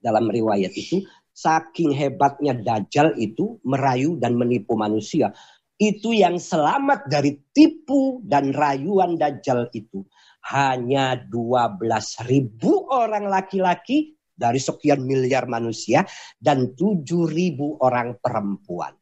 dalam 0.00 0.28
riwayat 0.28 0.72
itu 0.76 1.02
saking 1.36 1.92
hebatnya 1.92 2.56
dajjal 2.56 3.16
itu 3.16 3.60
merayu 3.64 4.20
dan 4.20 4.36
menipu 4.36 4.76
manusia. 4.76 5.32
Itu 5.76 6.16
yang 6.16 6.40
selamat 6.40 7.12
dari 7.12 7.36
tipu 7.52 8.24
dan 8.24 8.56
rayuan 8.56 9.20
dajjal 9.20 9.68
itu. 9.76 10.04
Hanya 10.46 11.20
12 11.28 11.82
ribu 12.30 12.88
orang 12.88 13.28
laki-laki 13.28 14.15
dari 14.36 14.60
sekian 14.60 15.02
miliar 15.02 15.48
manusia 15.48 16.04
dan 16.36 16.76
7 16.76 17.02
ribu 17.32 17.80
orang 17.80 18.20
perempuan. 18.20 18.92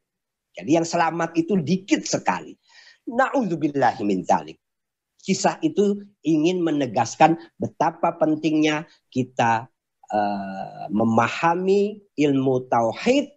Jadi 0.55 0.71
yang 0.79 0.87
selamat 0.87 1.35
itu 1.35 1.59
dikit 1.59 2.07
sekali. 2.07 2.55
Na'udzubillahi 3.05 4.01
min 4.07 4.23
zalik. 4.23 4.57
Kisah 5.19 5.59
itu 5.59 5.99
ingin 6.23 6.63
menegaskan 6.63 7.35
betapa 7.59 8.15
pentingnya 8.15 8.87
kita 9.11 9.67
uh, 10.09 10.85
memahami 10.89 11.99
ilmu 12.15 12.71
tauhid 12.71 13.35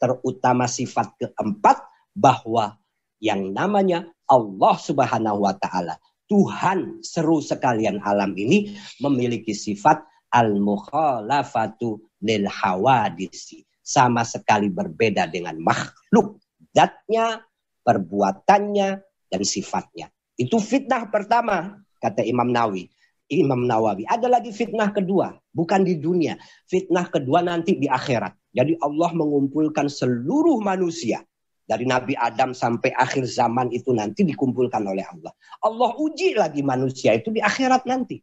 terutama 0.00 0.64
sifat 0.70 1.12
keempat 1.20 1.80
bahwa 2.16 2.80
yang 3.20 3.52
namanya 3.52 4.08
Allah 4.28 4.76
Subhanahu 4.80 5.44
wa 5.44 5.54
taala 5.56 6.00
Tuhan 6.30 7.02
seru 7.02 7.42
sekalian 7.42 7.98
alam 8.06 8.32
ini 8.38 8.76
memiliki 9.02 9.50
sifat 9.50 10.00
al-mukhalafatu 10.30 11.98
lil 12.22 12.46
hawadisi 12.46 13.66
sama 13.82 14.22
sekali 14.22 14.70
berbeda 14.70 15.26
dengan 15.26 15.58
makhluk 15.58 16.38
zatnya 16.74 17.42
perbuatannya 17.82 18.88
dan 19.30 19.42
sifatnya 19.42 20.08
itu 20.38 20.56
fitnah 20.62 21.10
pertama 21.10 21.82
kata 22.00 22.22
Imam 22.24 22.48
Nawawi 22.48 22.88
Imam 23.30 23.62
Nawawi. 23.62 24.02
Ada 24.10 24.26
lagi 24.26 24.50
fitnah 24.50 24.90
kedua, 24.90 25.30
bukan 25.54 25.86
di 25.86 25.94
dunia. 26.02 26.34
Fitnah 26.66 27.06
kedua 27.06 27.46
nanti 27.46 27.78
di 27.78 27.86
akhirat. 27.86 28.34
Jadi 28.50 28.74
Allah 28.82 29.14
mengumpulkan 29.14 29.86
seluruh 29.86 30.58
manusia 30.58 31.22
dari 31.62 31.86
Nabi 31.86 32.18
Adam 32.18 32.50
sampai 32.50 32.90
akhir 32.98 33.30
zaman 33.30 33.70
itu 33.70 33.94
nanti 33.94 34.26
dikumpulkan 34.26 34.82
oleh 34.82 35.06
Allah. 35.06 35.30
Allah 35.62 35.94
uji 35.94 36.34
lagi 36.34 36.66
manusia 36.66 37.14
itu 37.14 37.30
di 37.30 37.38
akhirat 37.38 37.86
nanti. 37.86 38.18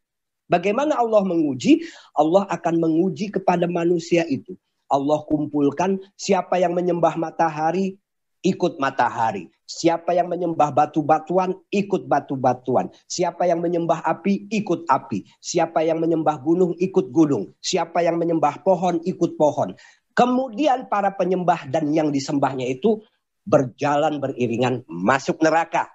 Bagaimana 0.47 0.95
Allah 0.95 1.23
menguji? 1.27 1.83
Allah 2.15 2.47
akan 2.47 2.75
menguji 2.79 3.31
kepada 3.31 3.67
manusia 3.67 4.23
itu. 4.27 4.55
Allah 4.87 5.19
kumpulkan 5.27 5.99
siapa 6.15 6.55
yang 6.59 6.71
menyembah 6.71 7.19
matahari, 7.19 7.99
ikut 8.39 8.79
matahari. 8.79 9.51
Siapa 9.67 10.15
yang 10.15 10.31
menyembah 10.31 10.71
batu-batuan, 10.71 11.51
ikut 11.67 12.07
batu-batuan. 12.07 12.87
Siapa 13.03 13.43
yang 13.43 13.59
menyembah 13.59 13.99
api, 13.99 14.47
ikut 14.47 14.87
api. 14.87 15.27
Siapa 15.43 15.83
yang 15.83 15.99
menyembah 15.99 16.39
gunung, 16.39 16.71
ikut 16.79 17.11
gunung. 17.11 17.51
Siapa 17.59 17.99
yang 17.99 18.15
menyembah 18.15 18.63
pohon, 18.63 19.03
ikut 19.03 19.35
pohon. 19.35 19.75
Kemudian 20.15 20.87
para 20.87 21.11
penyembah 21.11 21.67
dan 21.67 21.91
yang 21.91 22.15
disembahnya 22.15 22.63
itu 22.71 23.03
berjalan 23.43 24.23
beriringan 24.23 24.87
masuk 24.87 25.43
neraka. 25.43 25.91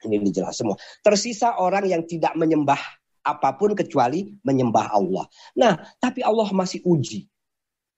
Ini 0.00 0.16
dijelas 0.24 0.56
semua. 0.56 0.80
Tersisa 1.04 1.60
orang 1.60 1.84
yang 1.84 2.08
tidak 2.08 2.32
menyembah 2.40 2.80
apa 3.28 3.52
pun 3.60 3.76
kecuali 3.76 4.32
menyembah 4.40 4.96
Allah. 4.96 5.28
Nah, 5.52 5.76
tapi 6.00 6.24
Allah 6.24 6.48
masih 6.56 6.80
uji. 6.88 7.28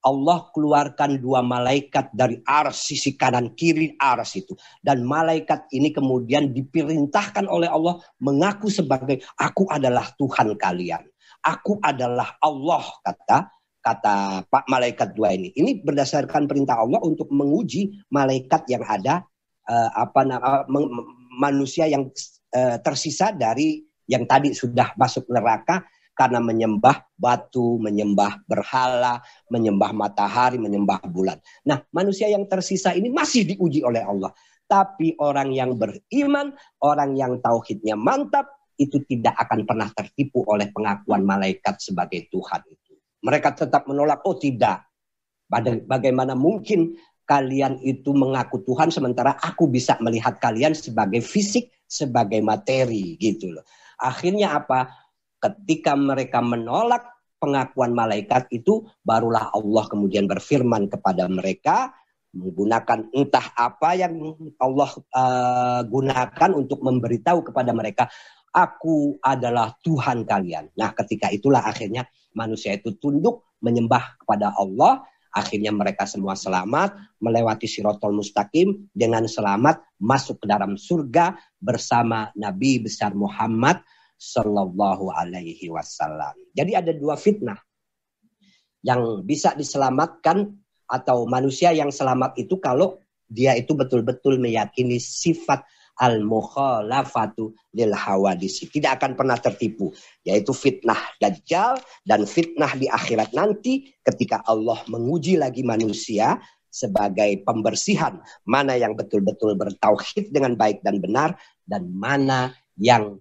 Allah 0.01 0.49
keluarkan 0.57 1.21
dua 1.21 1.45
malaikat 1.45 2.09
dari 2.17 2.41
ars 2.49 2.89
sisi 2.89 3.21
kanan 3.21 3.53
kiri 3.53 4.01
ars 4.01 4.33
itu 4.33 4.57
dan 4.81 5.05
malaikat 5.05 5.69
ini 5.77 5.93
kemudian 5.93 6.57
diperintahkan 6.57 7.45
oleh 7.45 7.69
Allah 7.69 8.01
mengaku 8.17 8.73
sebagai 8.73 9.21
aku 9.37 9.69
adalah 9.69 10.09
Tuhan 10.17 10.57
kalian 10.57 11.05
aku 11.45 11.77
adalah 11.85 12.33
Allah 12.41 12.85
kata 13.05 13.39
kata 13.81 14.17
Pak 14.49 14.65
malaikat 14.73 15.13
dua 15.13 15.37
ini 15.37 15.53
ini 15.57 15.85
berdasarkan 15.85 16.49
perintah 16.49 16.81
Allah 16.81 17.01
untuk 17.05 17.29
menguji 17.29 18.01
malaikat 18.09 18.73
yang 18.73 18.85
ada 18.85 19.25
uh, 19.69 19.91
apa 20.01 20.21
uh, 20.25 20.65
manusia 21.37 21.89
yang 21.89 22.09
uh, 22.57 22.77
tersisa 22.81 23.37
dari 23.37 23.90
yang 24.11 24.27
tadi 24.27 24.51
sudah 24.51 24.99
masuk 24.99 25.31
neraka 25.31 25.87
karena 26.19 26.43
menyembah 26.43 27.07
batu, 27.15 27.79
menyembah 27.79 28.43
berhala, 28.45 29.23
menyembah 29.49 29.95
matahari, 29.95 30.59
menyembah 30.59 31.01
bulan. 31.09 31.39
Nah, 31.65 31.81
manusia 31.95 32.29
yang 32.29 32.45
tersisa 32.51 32.93
ini 32.93 33.09
masih 33.09 33.47
diuji 33.55 33.81
oleh 33.87 34.03
Allah. 34.03 34.35
Tapi 34.67 35.17
orang 35.23 35.55
yang 35.55 35.79
beriman, 35.79 36.53
orang 36.83 37.17
yang 37.17 37.39
tauhidnya 37.41 37.97
mantap, 37.97 38.51
itu 38.77 39.01
tidak 39.09 39.37
akan 39.37 39.65
pernah 39.69 39.89
tertipu 39.93 40.41
oleh 40.45 40.73
pengakuan 40.73 41.21
malaikat 41.25 41.81
sebagai 41.81 42.29
Tuhan 42.33 42.65
itu. 42.69 42.97
Mereka 43.21 43.53
tetap 43.57 43.85
menolak, 43.89 44.25
oh 44.25 44.37
tidak. 44.37 44.89
Bagaimana 45.85 46.33
mungkin 46.33 46.97
kalian 47.29 47.81
itu 47.85 48.11
mengaku 48.17 48.65
Tuhan 48.65 48.89
sementara 48.89 49.37
aku 49.39 49.69
bisa 49.69 50.01
melihat 50.01 50.41
kalian 50.41 50.73
sebagai 50.73 51.21
fisik, 51.21 51.71
sebagai 51.85 52.41
materi 52.41 53.21
gitu 53.21 53.53
loh. 53.53 53.67
Akhirnya 54.01 54.57
apa? 54.57 55.01
ketika 55.41 55.97
mereka 55.97 56.45
menolak 56.45 57.03
pengakuan 57.41 57.97
malaikat 57.97 58.47
itu 58.53 58.85
barulah 59.01 59.49
Allah 59.57 59.85
kemudian 59.89 60.29
berfirman 60.29 60.93
kepada 60.93 61.25
mereka 61.33 61.97
menggunakan 62.37 63.11
entah 63.11 63.47
apa 63.57 63.91
yang 63.97 64.37
Allah 64.61 64.91
uh, 65.17 65.81
gunakan 65.89 66.51
untuk 66.55 66.85
memberitahu 66.85 67.43
kepada 67.51 67.73
mereka 67.75 68.07
aku 68.55 69.19
adalah 69.25 69.75
Tuhan 69.83 70.23
kalian. 70.23 70.71
Nah, 70.79 70.95
ketika 70.95 71.33
itulah 71.33 71.65
akhirnya 71.67 72.07
manusia 72.37 72.79
itu 72.79 72.95
tunduk 73.03 73.51
menyembah 73.59 74.21
kepada 74.23 74.55
Allah, 74.55 75.03
akhirnya 75.31 75.71
mereka 75.71 76.07
semua 76.07 76.35
selamat 76.35 77.19
melewati 77.23 77.71
Sirotol 77.71 78.15
Mustaqim 78.19 78.91
dengan 78.91 79.27
selamat 79.27 79.83
masuk 80.03 80.43
ke 80.43 80.47
dalam 80.51 80.75
surga 80.75 81.39
bersama 81.63 82.35
Nabi 82.35 82.83
besar 82.83 83.15
Muhammad 83.15 83.83
Sallallahu 84.21 85.15
Alaihi 85.15 85.71
Wasallam. 85.73 86.37
Jadi 86.53 86.73
ada 86.77 86.93
dua 86.93 87.17
fitnah 87.17 87.57
yang 88.85 89.25
bisa 89.25 89.57
diselamatkan 89.57 90.51
atau 90.91 91.25
manusia 91.31 91.71
yang 91.71 91.95
selamat 91.95 92.37
itu 92.37 92.59
kalau 92.59 92.99
dia 93.31 93.55
itu 93.55 93.79
betul-betul 93.79 94.43
meyakini 94.43 94.99
sifat 94.99 95.63
al-mukhalafatu 96.01 97.53
lil 97.77 97.93
hawadisi. 97.93 98.73
Tidak 98.73 98.97
akan 98.97 99.13
pernah 99.15 99.37
tertipu. 99.37 99.93
Yaitu 100.25 100.57
fitnah 100.57 100.99
dajjal 101.21 101.77
dan 102.09 102.25
fitnah 102.25 102.73
di 102.75 102.89
akhirat 102.89 103.37
nanti 103.37 103.93
ketika 104.01 104.41
Allah 104.49 104.81
menguji 104.89 105.37
lagi 105.37 105.61
manusia 105.61 106.41
sebagai 106.73 107.45
pembersihan. 107.45 108.17
Mana 108.49 108.81
yang 108.81 108.97
betul-betul 108.97 109.61
bertauhid 109.61 110.33
dengan 110.33 110.57
baik 110.57 110.81
dan 110.81 111.05
benar. 111.05 111.37
Dan 111.69 111.93
mana 111.93 112.57
yang 112.81 113.21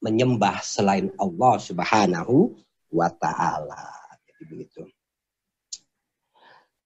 menyembah 0.00 0.64
selain 0.64 1.12
Allah 1.20 1.54
Subhanahu 1.60 2.56
wa 2.88 3.12
taala. 3.12 3.92
Jadi 4.24 4.42
begitu. 4.48 4.82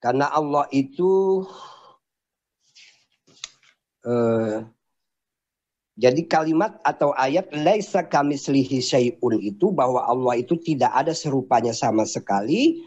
Karena 0.02 0.34
Allah 0.34 0.66
itu 0.74 1.46
uh, 4.06 4.64
jadi 5.92 6.24
kalimat 6.24 6.80
atau 6.80 7.12
ayat 7.12 7.52
laisa 7.52 8.00
kamislihi 8.00 8.80
syai'un 8.80 9.36
itu 9.44 9.68
bahwa 9.76 10.08
Allah 10.08 10.40
itu 10.40 10.56
tidak 10.56 10.88
ada 10.88 11.12
serupanya 11.12 11.76
sama 11.76 12.08
sekali 12.08 12.80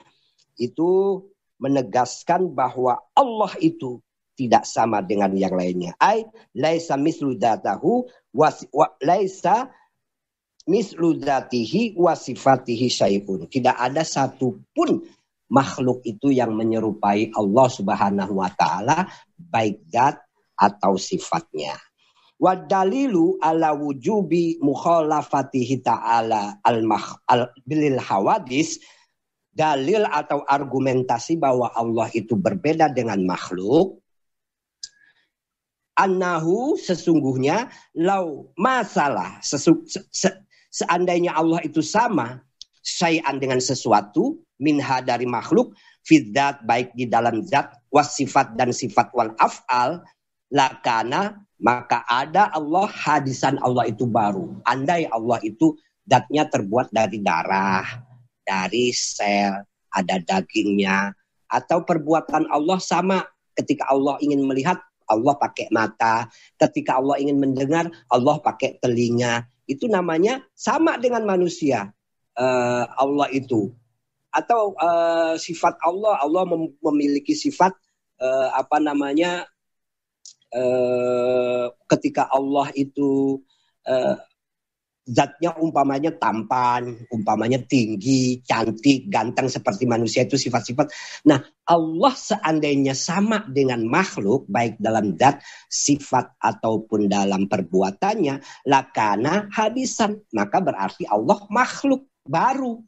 itu 0.57 1.21
menegaskan 1.61 2.49
bahwa 2.51 2.97
Allah 3.13 3.53
itu 3.61 4.01
tidak 4.35 4.67
sama 4.67 4.99
dengan 4.99 5.31
yang 5.37 5.55
lainnya. 5.55 5.93
Ai 6.01 6.25
laisa 6.57 6.97
mislu 6.97 7.37
datahu 7.37 8.09
wa 8.33 8.49
laisa 8.99 9.71
mislu 10.65 11.21
dzatihi 11.21 11.95
wa 11.95 12.17
sifatihi 12.17 12.89
syai'un. 12.89 13.45
Tidak 13.45 13.75
ada 13.77 14.01
satupun 14.01 15.05
makhluk 15.45 16.01
itu 16.09 16.33
yang 16.33 16.57
menyerupai 16.57 17.29
Allah 17.37 17.67
Subhanahu 17.69 18.41
wa 18.41 18.49
taala 18.49 19.05
baik 19.37 19.85
zat 19.93 20.24
atau 20.59 20.99
sifatnya. 20.99 21.75
Wadalilu 22.35 23.39
ala 23.39 23.71
wujubi 23.71 24.59
mukhalafatihi 24.59 25.79
ta'ala 25.79 26.59
al, 26.67 26.83
al 27.31 27.41
bilil 27.63 27.95
hawadis 27.95 28.83
dalil 29.55 30.03
atau 30.03 30.43
argumentasi 30.43 31.39
bahwa 31.39 31.71
Allah 31.71 32.11
itu 32.11 32.35
berbeda 32.35 32.91
dengan 32.91 33.23
makhluk 33.23 34.03
annahu 35.95 36.75
sesungguhnya 36.75 37.71
lau 37.95 38.51
masalah 38.59 39.39
sesu, 39.39 39.87
se, 39.87 40.03
se, 40.11 40.29
seandainya 40.69 41.31
Allah 41.31 41.63
itu 41.63 41.79
sama 41.79 42.43
syai'an 42.83 43.39
dengan 43.39 43.63
sesuatu 43.63 44.43
minha 44.59 44.99
dari 44.99 45.23
makhluk 45.23 45.71
fidat 46.03 46.61
baik 46.67 46.91
di 46.93 47.07
dalam 47.07 47.41
zat 47.47 47.71
wasifat 47.89 48.59
dan 48.59 48.75
sifat 48.75 49.09
wal 49.15 49.31
af'al 49.39 50.03
lakana 50.51 51.41
maka 51.57 52.03
ada 52.05 52.51
Allah 52.51 52.87
hadisan 52.89 53.57
Allah 53.63 53.87
itu 53.89 54.05
baru 54.05 54.59
andai 54.67 55.07
Allah 55.09 55.39
itu 55.41 55.77
zatnya 56.05 56.45
terbuat 56.45 56.91
dari 56.93 57.23
darah 57.23 58.05
dari 58.45 58.93
sel 58.93 59.65
ada 59.95 60.15
dagingnya 60.19 61.15
atau 61.49 61.81
perbuatan 61.87 62.51
Allah 62.51 62.77
sama 62.83 63.23
ketika 63.55 63.87
Allah 63.87 64.19
ingin 64.19 64.43
melihat 64.43 64.83
Allah 65.09 65.37
pakai 65.37 65.69
mata. 65.69 66.29
Ketika 66.57 66.97
Allah 66.97 67.21
ingin 67.21 67.37
mendengar, 67.37 67.89
Allah 68.09 68.41
pakai 68.41 68.81
telinga. 68.81 69.45
Itu 69.69 69.89
namanya 69.89 70.45
sama 70.53 70.97
dengan 70.97 71.25
manusia. 71.25 71.93
Uh, 72.35 72.85
Allah 72.99 73.31
itu. 73.31 73.71
Atau 74.33 74.75
uh, 74.75 75.39
sifat 75.39 75.79
Allah, 75.85 76.19
Allah 76.19 76.43
mem 76.43 76.75
memiliki 76.83 77.31
sifat 77.31 77.71
uh, 78.19 78.49
apa 78.57 78.81
namanya? 78.83 79.47
Uh, 80.55 81.67
ketika 81.91 82.31
Allah 82.31 82.71
itu 82.71 83.43
uh, 83.83 84.15
zatnya 85.05 85.53
umpamanya 85.61 86.09
tampan, 86.15 87.05
umpamanya 87.13 87.61
tinggi, 87.61 88.41
cantik, 88.41 89.05
ganteng 89.11 89.51
seperti 89.51 89.85
manusia 89.85 90.25
itu 90.25 90.39
sifat-sifat. 90.39 90.89
Nah, 91.29 91.45
Allah 91.69 92.13
seandainya 92.15 92.97
sama 92.97 93.45
dengan 93.45 93.85
makhluk 93.85 94.49
baik 94.49 94.81
dalam 94.81 95.13
zat, 95.19 95.45
sifat 95.69 96.33
ataupun 96.41 97.05
dalam 97.05 97.45
perbuatannya, 97.45 98.65
lakana 98.65 99.51
hadisan, 99.53 100.25
maka 100.33 100.57
berarti 100.63 101.05
Allah 101.05 101.37
makhluk 101.53 102.09
baru. 102.25 102.81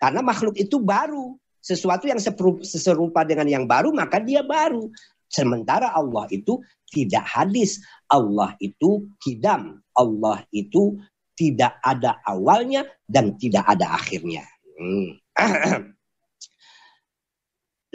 Karena 0.00 0.24
makhluk 0.24 0.56
itu 0.56 0.80
baru, 0.80 1.36
sesuatu 1.60 2.08
yang 2.08 2.16
serupa 2.64 3.20
dengan 3.28 3.44
yang 3.44 3.64
baru 3.68 3.92
maka 3.92 4.16
dia 4.16 4.40
baru. 4.40 4.88
Sementara 5.30 5.94
Allah 5.94 6.26
itu 6.34 6.58
tidak 6.90 7.24
hadis, 7.24 7.78
Allah 8.10 8.54
itu 8.58 9.06
kidam, 9.22 9.80
Allah 9.94 10.42
itu 10.50 10.98
tidak 11.38 11.80
ada 11.80 12.20
awalnya 12.28 12.84
dan 13.08 13.38
tidak 13.40 13.64
ada 13.64 13.96
akhirnya. 13.96 14.44
Hmm. 14.76 15.16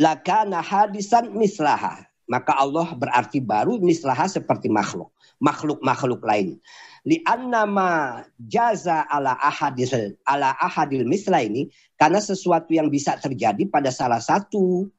Lakana 0.03 0.65
hadisan 0.65 1.29
mislaha. 1.37 2.03
Maka 2.25 2.57
Allah 2.57 2.89
berarti 2.97 3.37
baru 3.37 3.77
mislaha 3.77 4.25
seperti 4.25 4.65
makhluk. 4.65 5.13
Makhluk-makhluk 5.37 6.25
lain. 6.25 6.57
Lianna 7.05 7.69
ma 7.69 7.89
jaza 8.41 9.05
ala 9.05 9.37
ahadil, 9.37 10.17
ala 10.25 10.57
ahadil 10.57 11.05
misla 11.05 11.45
ini. 11.45 11.69
Karena 12.01 12.17
sesuatu 12.17 12.73
yang 12.73 12.89
bisa 12.89 13.13
terjadi 13.21 13.69
pada 13.69 13.93
salah 13.93 14.17
satu 14.17 14.89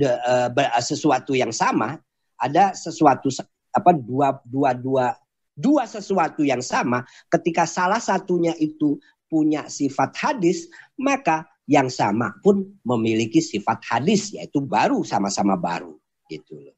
uh, 0.00 0.48
sesuatu 0.80 1.36
yang 1.36 1.52
sama. 1.52 2.00
Ada 2.40 2.72
sesuatu 2.72 3.28
apa 3.70 3.92
dua 3.92 4.40
dua 4.42 4.72
dua 4.72 5.12
dua 5.60 5.84
sesuatu 5.84 6.40
yang 6.40 6.64
sama, 6.64 7.04
ketika 7.28 7.68
salah 7.68 8.00
satunya 8.00 8.56
itu 8.56 8.96
punya 9.28 9.68
sifat 9.68 10.16
hadis, 10.16 10.66
maka 10.98 11.46
yang 11.70 11.86
sama 11.86 12.34
pun 12.42 12.66
memiliki 12.82 13.38
sifat 13.38 13.84
hadis, 13.86 14.34
yaitu 14.34 14.58
baru 14.64 15.06
sama-sama 15.06 15.54
baru. 15.54 15.94
Gitu 16.26 16.58
loh. 16.58 16.74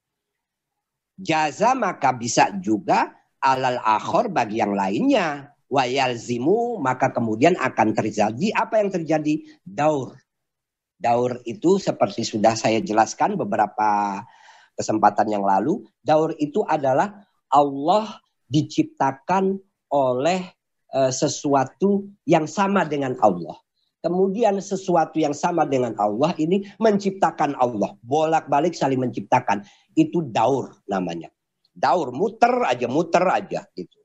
Jaza 1.16 1.72
maka 1.72 2.12
bisa 2.12 2.50
juga 2.60 3.14
alal 3.40 3.80
akhor 3.80 4.28
bagi 4.28 4.60
yang 4.60 4.76
lainnya. 4.76 5.48
Wayalzimu 5.72 6.76
maka 6.84 7.08
kemudian 7.08 7.56
akan 7.56 7.96
terjadi 7.96 8.52
apa 8.52 8.84
yang 8.84 8.92
terjadi? 8.92 9.40
Daur. 9.64 10.20
Daur 11.00 11.40
itu 11.48 11.80
seperti 11.80 12.28
sudah 12.28 12.52
saya 12.52 12.84
jelaskan 12.84 13.40
beberapa 13.40 14.20
kesempatan 14.82 15.30
yang 15.30 15.46
lalu. 15.46 15.86
Daur 16.02 16.34
itu 16.42 16.66
adalah 16.66 17.22
Allah 17.46 18.18
diciptakan 18.50 19.62
oleh 19.94 20.42
uh, 20.90 21.14
sesuatu 21.14 22.10
yang 22.26 22.50
sama 22.50 22.82
dengan 22.82 23.14
Allah. 23.22 23.54
Kemudian 24.02 24.58
sesuatu 24.58 25.22
yang 25.22 25.30
sama 25.30 25.62
dengan 25.62 25.94
Allah 25.94 26.34
ini 26.34 26.66
menciptakan 26.82 27.54
Allah. 27.54 27.94
Bolak-balik 28.02 28.74
saling 28.74 28.98
menciptakan. 28.98 29.62
Itu 29.94 30.26
daur 30.26 30.82
namanya. 30.90 31.30
Daur, 31.70 32.10
muter 32.10 32.66
aja, 32.66 32.90
muter 32.90 33.22
aja 33.22 33.62
gitu. 33.78 34.02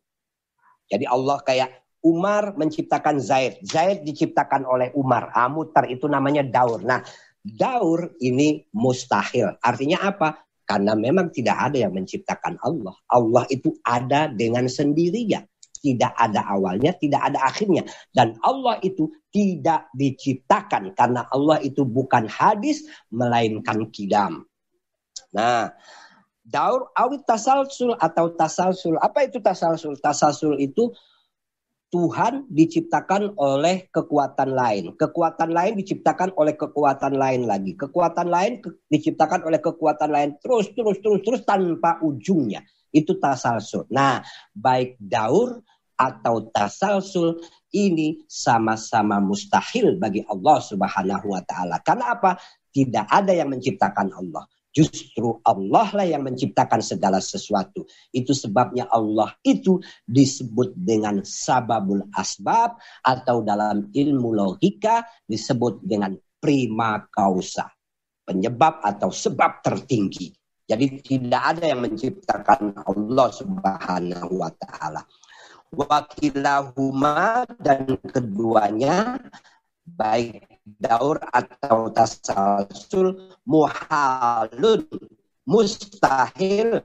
Jadi 0.85 1.03
Allah 1.09 1.41
kayak 1.41 1.69
Umar 2.05 2.53
menciptakan 2.53 3.17
Zaid. 3.17 3.59
Zaid 3.65 4.05
diciptakan 4.05 4.69
oleh 4.69 4.93
Umar. 4.93 5.33
Ah, 5.33 5.49
muter 5.49 5.89
itu 5.89 6.05
namanya 6.05 6.45
daur. 6.45 6.85
Nah, 6.85 7.01
daur 7.41 8.15
ini 8.21 8.69
mustahil. 8.71 9.57
Artinya 9.59 10.05
apa? 10.05 10.46
Karena 10.67 10.99
memang 10.99 11.31
tidak 11.31 11.71
ada 11.71 11.87
yang 11.87 11.95
menciptakan 11.95 12.59
Allah. 12.59 12.91
Allah 13.07 13.47
itu 13.47 13.71
ada 13.87 14.27
dengan 14.27 14.67
sendirinya. 14.67 15.39
Tidak 15.77 16.11
ada 16.19 16.43
awalnya, 16.51 16.91
tidak 16.99 17.31
ada 17.31 17.39
akhirnya. 17.47 17.87
Dan 18.11 18.35
Allah 18.43 18.75
itu 18.83 19.07
tidak 19.31 19.87
diciptakan. 19.95 20.91
Karena 20.91 21.23
Allah 21.31 21.63
itu 21.63 21.87
bukan 21.87 22.27
hadis, 22.27 22.83
melainkan 23.07 23.87
kidam. 23.95 24.43
Nah, 25.31 25.71
daur 26.43 26.91
awit 26.99 27.23
tasalsul 27.23 27.95
atau 27.95 28.35
tasalsul. 28.35 28.99
Apa 28.99 29.31
itu 29.31 29.39
tasalsul? 29.39 29.95
Tasalsul 30.03 30.59
itu 30.59 30.91
Tuhan 31.87 32.51
diciptakan 32.51 33.39
oleh 33.39 33.87
kekuatan 33.87 34.51
lain. 34.51 34.91
Kekuatan 34.99 35.55
lain 35.55 35.79
diciptakan 35.79 36.35
oleh 36.35 36.59
kekuatan 36.59 37.15
lain 37.15 37.47
lagi. 37.47 37.79
Kekuatan 37.79 38.27
lain 38.27 38.59
ke 38.59 38.75
diciptakan 38.91 39.47
oleh 39.47 39.63
kekuatan 39.63 40.11
lain 40.11 40.29
terus, 40.43 40.67
terus, 40.75 40.99
terus, 40.99 41.23
terus 41.23 41.41
tanpa 41.47 42.03
ujungnya. 42.03 42.67
Itu 42.91 43.15
tasalsul. 43.15 43.87
Nah, 43.87 44.19
baik 44.51 44.99
daur 44.99 45.63
atau 45.95 46.51
tasalsul 46.51 47.39
ini 47.71 48.27
sama-sama 48.27 49.23
mustahil 49.23 49.95
bagi 49.95 50.27
Allah 50.27 50.59
Subhanahu 50.59 51.31
wa 51.31 51.41
taala. 51.47 51.79
Karena 51.79 52.19
apa? 52.19 52.35
Tidak 52.67 53.07
ada 53.07 53.31
yang 53.31 53.47
menciptakan 53.47 54.11
Allah. 54.11 54.43
Justru 54.77 55.41
Allah 55.41 55.89
lah 55.89 56.05
yang 56.05 56.21
menciptakan 56.21 56.85
segala 56.85 57.17
sesuatu. 57.17 57.81
Itu 58.13 58.37
sebabnya 58.37 58.85
Allah 58.93 59.33
itu 59.41 59.81
disebut 60.05 60.77
dengan 60.77 61.25
sababul 61.25 62.05
asbab 62.13 62.77
atau 63.01 63.41
dalam 63.41 63.89
ilmu 63.89 64.37
logika 64.37 65.01
disebut 65.25 65.81
dengan 65.81 66.13
prima 66.37 67.09
causa. 67.09 67.73
Penyebab 68.21 68.85
atau 68.85 69.09
sebab 69.09 69.65
tertinggi. 69.65 70.29
Jadi 70.69 71.01
tidak 71.01 71.57
ada 71.57 71.73
yang 71.73 71.81
menciptakan 71.81 72.77
Allah 72.85 73.27
subhanahu 73.33 74.45
wa 74.45 74.51
ta'ala. 74.53 75.01
Wakilahuma 75.73 77.49
dan 77.57 77.97
keduanya 78.05 79.17
baik 79.87 80.43
daur 80.67 81.23
atau 81.31 81.87
tasalsul 81.95 83.31
muhalun 83.47 84.83
mustahil. 85.47 86.83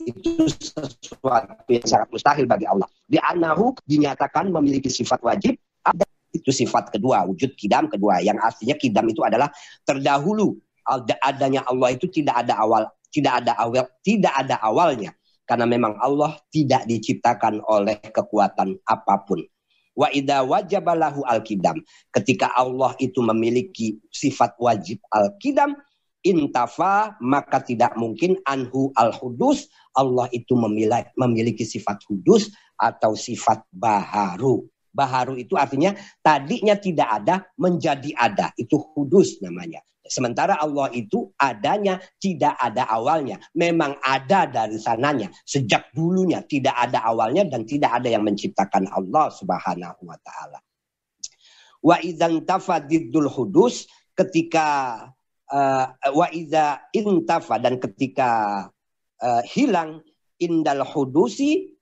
Itu 0.00 0.48
sesuatu 0.48 1.68
yang 1.68 1.84
sangat 1.84 2.08
mustahil 2.08 2.46
bagi 2.48 2.64
Allah. 2.64 2.88
Di 3.04 3.20
anahu 3.20 3.76
dinyatakan 3.84 4.48
memiliki 4.48 4.88
sifat 4.88 5.20
wajib 5.20 5.58
ada 5.84 6.06
itu 6.30 6.54
sifat 6.54 6.94
kedua 6.94 7.26
wujud 7.26 7.58
kidam 7.58 7.90
kedua 7.90 8.22
yang 8.22 8.38
artinya 8.38 8.78
kidam 8.78 9.10
itu 9.10 9.20
adalah 9.26 9.50
terdahulu. 9.84 10.56
Adanya 11.20 11.68
Allah 11.68 11.92
itu 11.92 12.08
tidak 12.08 12.46
ada 12.46 12.56
awal 12.58 12.88
tidak 13.12 13.44
ada 13.44 13.52
awal 13.60 13.84
tidak 14.00 14.32
ada 14.32 14.56
awalnya. 14.62 15.12
Karena 15.44 15.66
memang 15.66 15.98
Allah 15.98 16.38
tidak 16.54 16.86
diciptakan 16.86 17.58
oleh 17.66 17.98
kekuatan 17.98 18.78
apa 18.86 19.14
pun 19.26 19.42
Wa 20.00 20.08
idza 20.08 20.40
wajabalahu 20.40 21.28
al-kidam. 21.28 21.76
Ketika 22.08 22.48
Allah 22.56 22.96
itu 22.96 23.20
memiliki 23.20 24.00
sifat 24.08 24.56
wajib 24.56 24.96
al-kidam, 25.12 25.76
intafa 26.24 27.20
maka 27.20 27.60
tidak 27.60 27.92
mungkin 28.00 28.40
anhu 28.48 28.88
al-hudus. 28.96 29.68
Allah 29.92 30.24
itu 30.32 30.56
memiliki, 30.56 31.12
memiliki 31.20 31.68
sifat 31.68 32.00
hudus 32.08 32.48
atau 32.80 33.12
sifat 33.12 33.68
baharu. 33.68 34.64
Baharu 34.90 35.36
itu 35.36 35.54
artinya 35.54 35.92
tadinya 36.24 36.74
tidak 36.80 37.08
ada 37.20 37.44
menjadi 37.60 38.16
ada. 38.16 38.56
Itu 38.56 38.80
hudus 38.96 39.38
namanya. 39.44 39.84
Sementara 40.10 40.58
Allah 40.58 40.90
itu 40.90 41.30
adanya 41.38 42.02
tidak 42.18 42.58
ada 42.58 42.82
awalnya. 42.90 43.38
Memang 43.54 43.94
ada 44.02 44.50
dari 44.50 44.74
sananya. 44.74 45.30
Sejak 45.46 45.94
dulunya 45.94 46.42
tidak 46.42 46.74
ada 46.74 47.06
awalnya 47.06 47.46
dan 47.46 47.62
tidak 47.62 48.02
ada 48.02 48.10
yang 48.10 48.26
menciptakan 48.26 48.90
Allah 48.90 49.30
subhanahu 49.30 50.02
wa 50.02 50.18
ta'ala. 50.18 50.58
Wa 51.80 51.96
idzan 52.02 52.42
tafadiddul 52.42 53.30
hudus 53.30 53.86
ketika 54.18 54.66
uh, 55.46 55.86
wa 56.10 56.26
intafa 56.92 57.56
dan 57.62 57.78
ketika 57.78 58.30
uh, 59.22 59.42
hilang 59.46 60.02
indal 60.42 60.82
hudusi 60.82 61.79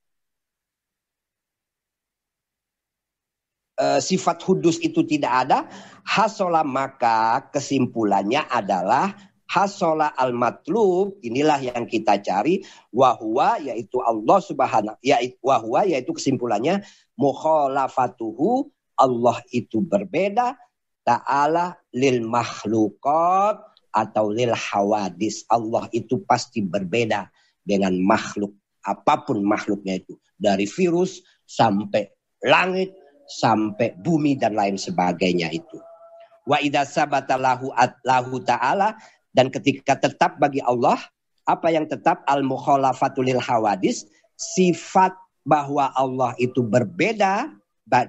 uh, 3.78 4.00
sifat 4.02 4.42
hudus 4.44 4.82
itu 4.82 5.06
tidak 5.06 5.46
ada, 5.46 5.58
hasola 6.04 6.66
maka 6.66 7.48
kesimpulannya 7.54 8.44
adalah 8.50 9.14
hasola 9.48 10.12
al 10.12 10.36
matlub 10.36 11.16
inilah 11.24 11.56
yang 11.64 11.88
kita 11.88 12.20
cari 12.20 12.60
wahwa 12.92 13.56
yaitu 13.64 13.96
Allah 14.04 14.38
subhanahu 14.44 15.00
yaitu 15.00 15.40
wahwa 15.40 15.88
yaitu 15.88 16.12
kesimpulannya 16.12 16.84
mukhalafatuhu 17.16 18.68
Allah 18.98 19.40
itu 19.54 19.80
berbeda 19.80 20.58
ta'ala 21.06 21.80
lil 21.96 22.20
makhlukat 22.28 23.56
atau 23.94 24.28
lil 24.28 24.52
hawadis. 24.52 25.48
Allah 25.48 25.88
itu 25.96 26.20
pasti 26.28 26.60
berbeda 26.60 27.32
dengan 27.64 27.96
makhluk 28.04 28.52
apa 28.84 29.24
pun 29.24 29.40
makhluknya 29.44 30.00
itu 30.00 30.16
dari 30.36 30.64
virus 30.64 31.20
sampai 31.44 32.08
langit 32.44 32.94
sampai 33.28 33.92
bumi 34.00 34.40
dan 34.40 34.56
lain 34.56 34.80
sebagainya 34.80 35.52
itu. 35.52 35.76
Wa 36.48 36.64
idza 36.64 36.88
sabata 36.88 37.36
lahu 37.36 37.68
lahu 38.08 38.40
ta'ala 38.40 38.96
dan 39.36 39.52
ketika 39.52 40.00
tetap 40.00 40.40
bagi 40.40 40.64
Allah 40.64 40.96
apa 41.44 41.68
yang 41.68 41.84
tetap? 41.84 42.24
Al 42.24 42.40
mukhalafatul 42.40 43.28
hawadis 43.36 44.08
sifat 44.36 45.12
bahwa 45.44 45.92
Allah 45.92 46.32
itu 46.40 46.64
berbeda 46.64 47.52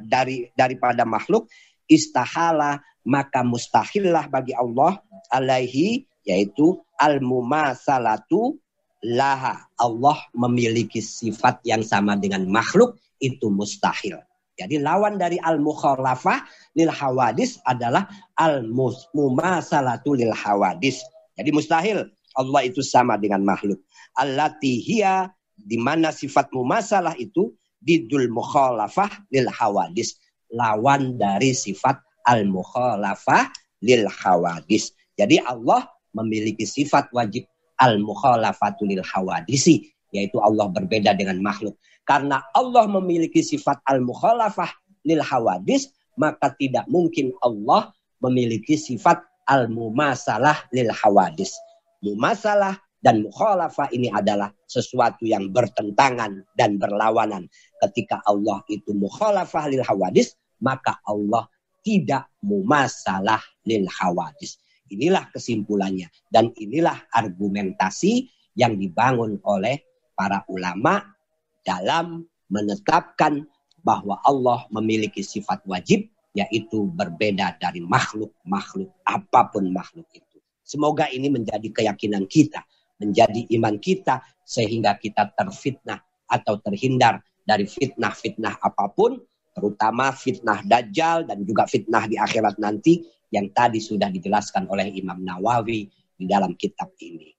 dari 0.07 0.51
daripada 0.55 1.03
makhluk 1.03 1.47
istahala 1.88 2.84
maka 3.07 3.43
mustahillah 3.43 4.28
bagi 4.28 4.51
Allah 4.55 4.99
alaihi 5.32 6.07
yaitu 6.24 6.80
al 6.99 7.20
mumasalatu 7.20 8.59
laha. 9.03 9.67
Allah 9.80 10.20
memiliki 10.36 10.99
sifat 10.99 11.63
yang 11.67 11.84
sama 11.84 12.15
dengan 12.20 12.47
makhluk 12.47 12.99
itu 13.20 13.51
mustahil 13.51 14.20
jadi 14.60 14.84
lawan 14.84 15.16
dari 15.16 15.39
al-mukhalafah 15.39 16.43
lil 16.76 16.91
hawadis 16.91 17.64
adalah 17.64 18.03
al-mumasalatu 18.36 20.20
lil 20.20 20.36
hawadis. 20.36 20.99
Jadi 21.39 21.55
mustahil 21.55 22.03
Allah 22.36 22.62
itu 22.68 22.84
sama 22.84 23.16
dengan 23.16 23.47
makhluk. 23.47 23.80
Allati 24.20 24.84
hiya 24.84 25.32
di 25.55 25.80
mana 25.80 26.12
sifat 26.12 26.51
mumasalah 26.51 27.16
itu 27.16 27.55
didul 27.80 28.28
mukhalafah 28.28 29.07
lil 29.32 29.47
hawadis. 29.47 30.20
Lawan 30.51 31.16
dari 31.16 31.55
sifat 31.55 31.95
al-mukhalafah 32.28 33.47
lil 33.80 34.03
hawadis. 34.12 34.91
Jadi 35.16 35.39
Allah 35.39 35.88
memiliki 36.12 36.68
sifat 36.68 37.07
wajib 37.16 37.47
al-mukhalafatu 37.80 38.84
lil 38.84 38.99
hawadisi. 39.07 39.88
Yaitu 40.10 40.41
Allah 40.41 40.70
berbeda 40.70 41.14
dengan 41.14 41.41
makhluk. 41.41 41.78
Karena 42.05 42.41
Allah 42.57 42.89
memiliki 42.89 43.45
sifat 43.45 43.82
al-mukhalafah 43.86 44.70
lil 45.05 45.22
hawadis, 45.22 45.93
maka 46.18 46.51
tidak 46.57 46.89
mungkin 46.89 47.32
Allah 47.45 47.93
memiliki 48.20 48.76
sifat 48.76 49.22
al-mumasalah 49.45 50.70
lil 50.74 50.89
hawadis. 50.89 51.53
Mumasalah 52.01 52.78
dan 52.99 53.24
mukhalafah 53.24 53.88
ini 53.95 54.12
adalah 54.12 54.51
sesuatu 54.68 55.24
yang 55.24 55.49
bertentangan 55.55 56.43
dan 56.60 56.76
berlawanan. 56.76 57.47
Ketika 57.80 58.20
Allah 58.28 58.60
itu 58.68 58.91
mukhalafah 58.91 59.72
lil 59.72 59.84
hawadis, 59.84 60.36
maka 60.60 60.99
Allah 61.07 61.47
tidak 61.82 62.28
mumasalah 62.43 63.39
lil 63.64 63.88
hawadis. 63.88 64.60
Inilah 64.89 65.30
kesimpulannya 65.32 66.10
dan 66.34 66.51
inilah 66.57 66.97
argumentasi 67.14 68.28
yang 68.57 68.76
dibangun 68.76 69.39
oleh 69.45 69.80
para 70.20 70.43
ulama 70.51 71.15
dalam 71.63 72.28
menetapkan 72.51 73.47
bahwa 73.80 74.20
Allah 74.28 74.67
memiliki 74.76 75.24
sifat 75.24 75.63
wajib 75.63 76.11
yaitu 76.36 76.91
berbeda 76.91 77.55
dari 77.55 77.80
makhluk-makhluk 77.80 78.91
apa 79.07 79.47
pun 79.47 79.72
makhluk 79.72 80.05
itu. 80.11 80.38
Semoga 80.67 81.07
ini 81.07 81.32
menjadi 81.32 81.72
keyakinan 81.72 82.28
kita, 82.28 82.61
menjadi 82.99 83.47
iman 83.55 83.80
kita 83.80 84.20
sehingga 84.43 84.99
kita 84.99 85.32
terfitnah 85.34 86.03
atau 86.30 86.61
terhindar 86.61 87.24
dari 87.41 87.65
fitnah-fitnah 87.65 88.61
apa 88.61 88.86
pun, 88.93 89.17
terutama 89.55 90.13
fitnah 90.13 90.61
dajjal 90.61 91.26
dan 91.26 91.41
juga 91.41 91.65
fitnah 91.65 92.05
di 92.05 92.22
akhirat 92.22 92.61
nanti 92.61 93.01
yang 93.34 93.49
tadi 93.49 93.82
sudah 93.82 94.13
dijelaskan 94.13 94.70
oleh 94.70 94.93
Imam 94.93 95.17
Nawawi 95.26 95.89
di 96.13 96.26
dalam 96.30 96.53
kitab 96.53 96.93
ini. 97.01 97.38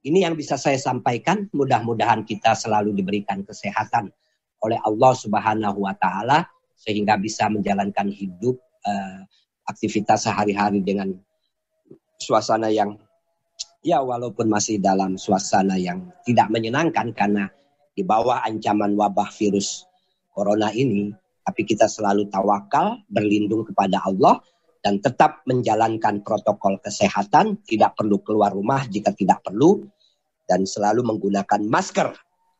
Ini 0.00 0.24
yang 0.24 0.34
bisa 0.36 0.56
saya 0.56 0.80
sampaikan. 0.80 1.48
Mudah-mudahan 1.52 2.24
kita 2.24 2.56
selalu 2.56 2.96
diberikan 2.96 3.44
kesehatan 3.44 4.08
oleh 4.64 4.80
Allah 4.80 5.12
Subhanahu 5.12 5.84
wa 5.84 5.92
taala 5.96 6.48
sehingga 6.76 7.20
bisa 7.20 7.52
menjalankan 7.52 8.08
hidup 8.08 8.56
uh, 8.88 9.20
aktivitas 9.68 10.24
sehari-hari 10.24 10.80
dengan 10.80 11.12
suasana 12.16 12.72
yang 12.72 12.96
ya 13.84 14.00
walaupun 14.00 14.48
masih 14.48 14.80
dalam 14.80 15.16
suasana 15.16 15.76
yang 15.76 16.08
tidak 16.24 16.48
menyenangkan 16.52 17.12
karena 17.16 17.48
di 17.96 18.04
bawah 18.04 18.44
ancaman 18.44 18.96
wabah 18.96 19.28
virus 19.36 19.84
corona 20.32 20.72
ini 20.72 21.12
tapi 21.44 21.64
kita 21.64 21.88
selalu 21.88 22.28
tawakal 22.28 23.00
berlindung 23.08 23.64
kepada 23.64 24.04
Allah 24.04 24.40
dan 24.80 25.00
tetap 25.00 25.44
menjalankan 25.44 26.24
protokol 26.24 26.80
kesehatan, 26.80 27.60
tidak 27.68 27.96
perlu 27.96 28.20
keluar 28.24 28.52
rumah 28.52 28.84
jika 28.88 29.12
tidak 29.12 29.44
perlu, 29.44 29.84
dan 30.48 30.64
selalu 30.66 31.04
menggunakan 31.04 31.60
masker, 31.68 32.10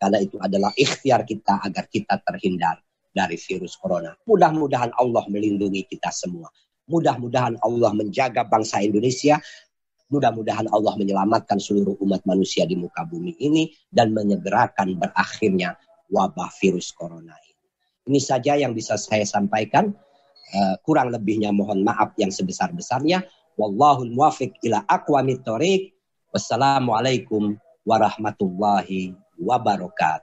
karena 0.00 0.18
itu 0.22 0.36
adalah 0.40 0.70
ikhtiar 0.76 1.26
kita 1.26 1.60
agar 1.64 1.84
kita 1.90 2.20
terhindar 2.22 2.80
dari 3.10 3.34
virus 3.36 3.74
corona. 3.74 4.14
Mudah-mudahan 4.24 4.94
Allah 4.94 5.24
melindungi 5.26 5.84
kita 5.90 6.14
semua. 6.14 6.46
Mudah-mudahan 6.86 7.58
Allah 7.62 7.90
menjaga 7.94 8.46
bangsa 8.46 8.82
Indonesia. 8.82 9.38
Mudah-mudahan 10.10 10.66
Allah 10.74 10.98
menyelamatkan 10.98 11.62
seluruh 11.62 11.94
umat 12.02 12.22
manusia 12.26 12.66
di 12.66 12.74
muka 12.74 13.06
bumi 13.06 13.38
ini 13.38 13.70
dan 13.90 14.10
menyegerakan 14.10 14.98
berakhirnya 14.98 15.78
wabah 16.10 16.50
virus 16.58 16.90
corona 16.90 17.34
ini. 17.46 17.64
Ini 18.10 18.18
saja 18.18 18.58
yang 18.58 18.74
bisa 18.74 18.98
saya 18.98 19.22
sampaikan. 19.22 19.94
Uh, 20.50 20.74
kurang 20.82 21.14
lebihnya 21.14 21.54
mohon 21.54 21.86
maaf 21.86 22.10
yang 22.18 22.34
sebesar-besarnya. 22.34 23.22
Wallahul 23.54 24.10
muwafiq 24.10 24.58
ila 24.66 24.82
aqwamit 24.90 25.46
thoriq. 25.46 25.94
Wassalamualaikum 26.34 27.54
warahmatullahi 27.86 29.14
wabarakatuh. 29.38 30.18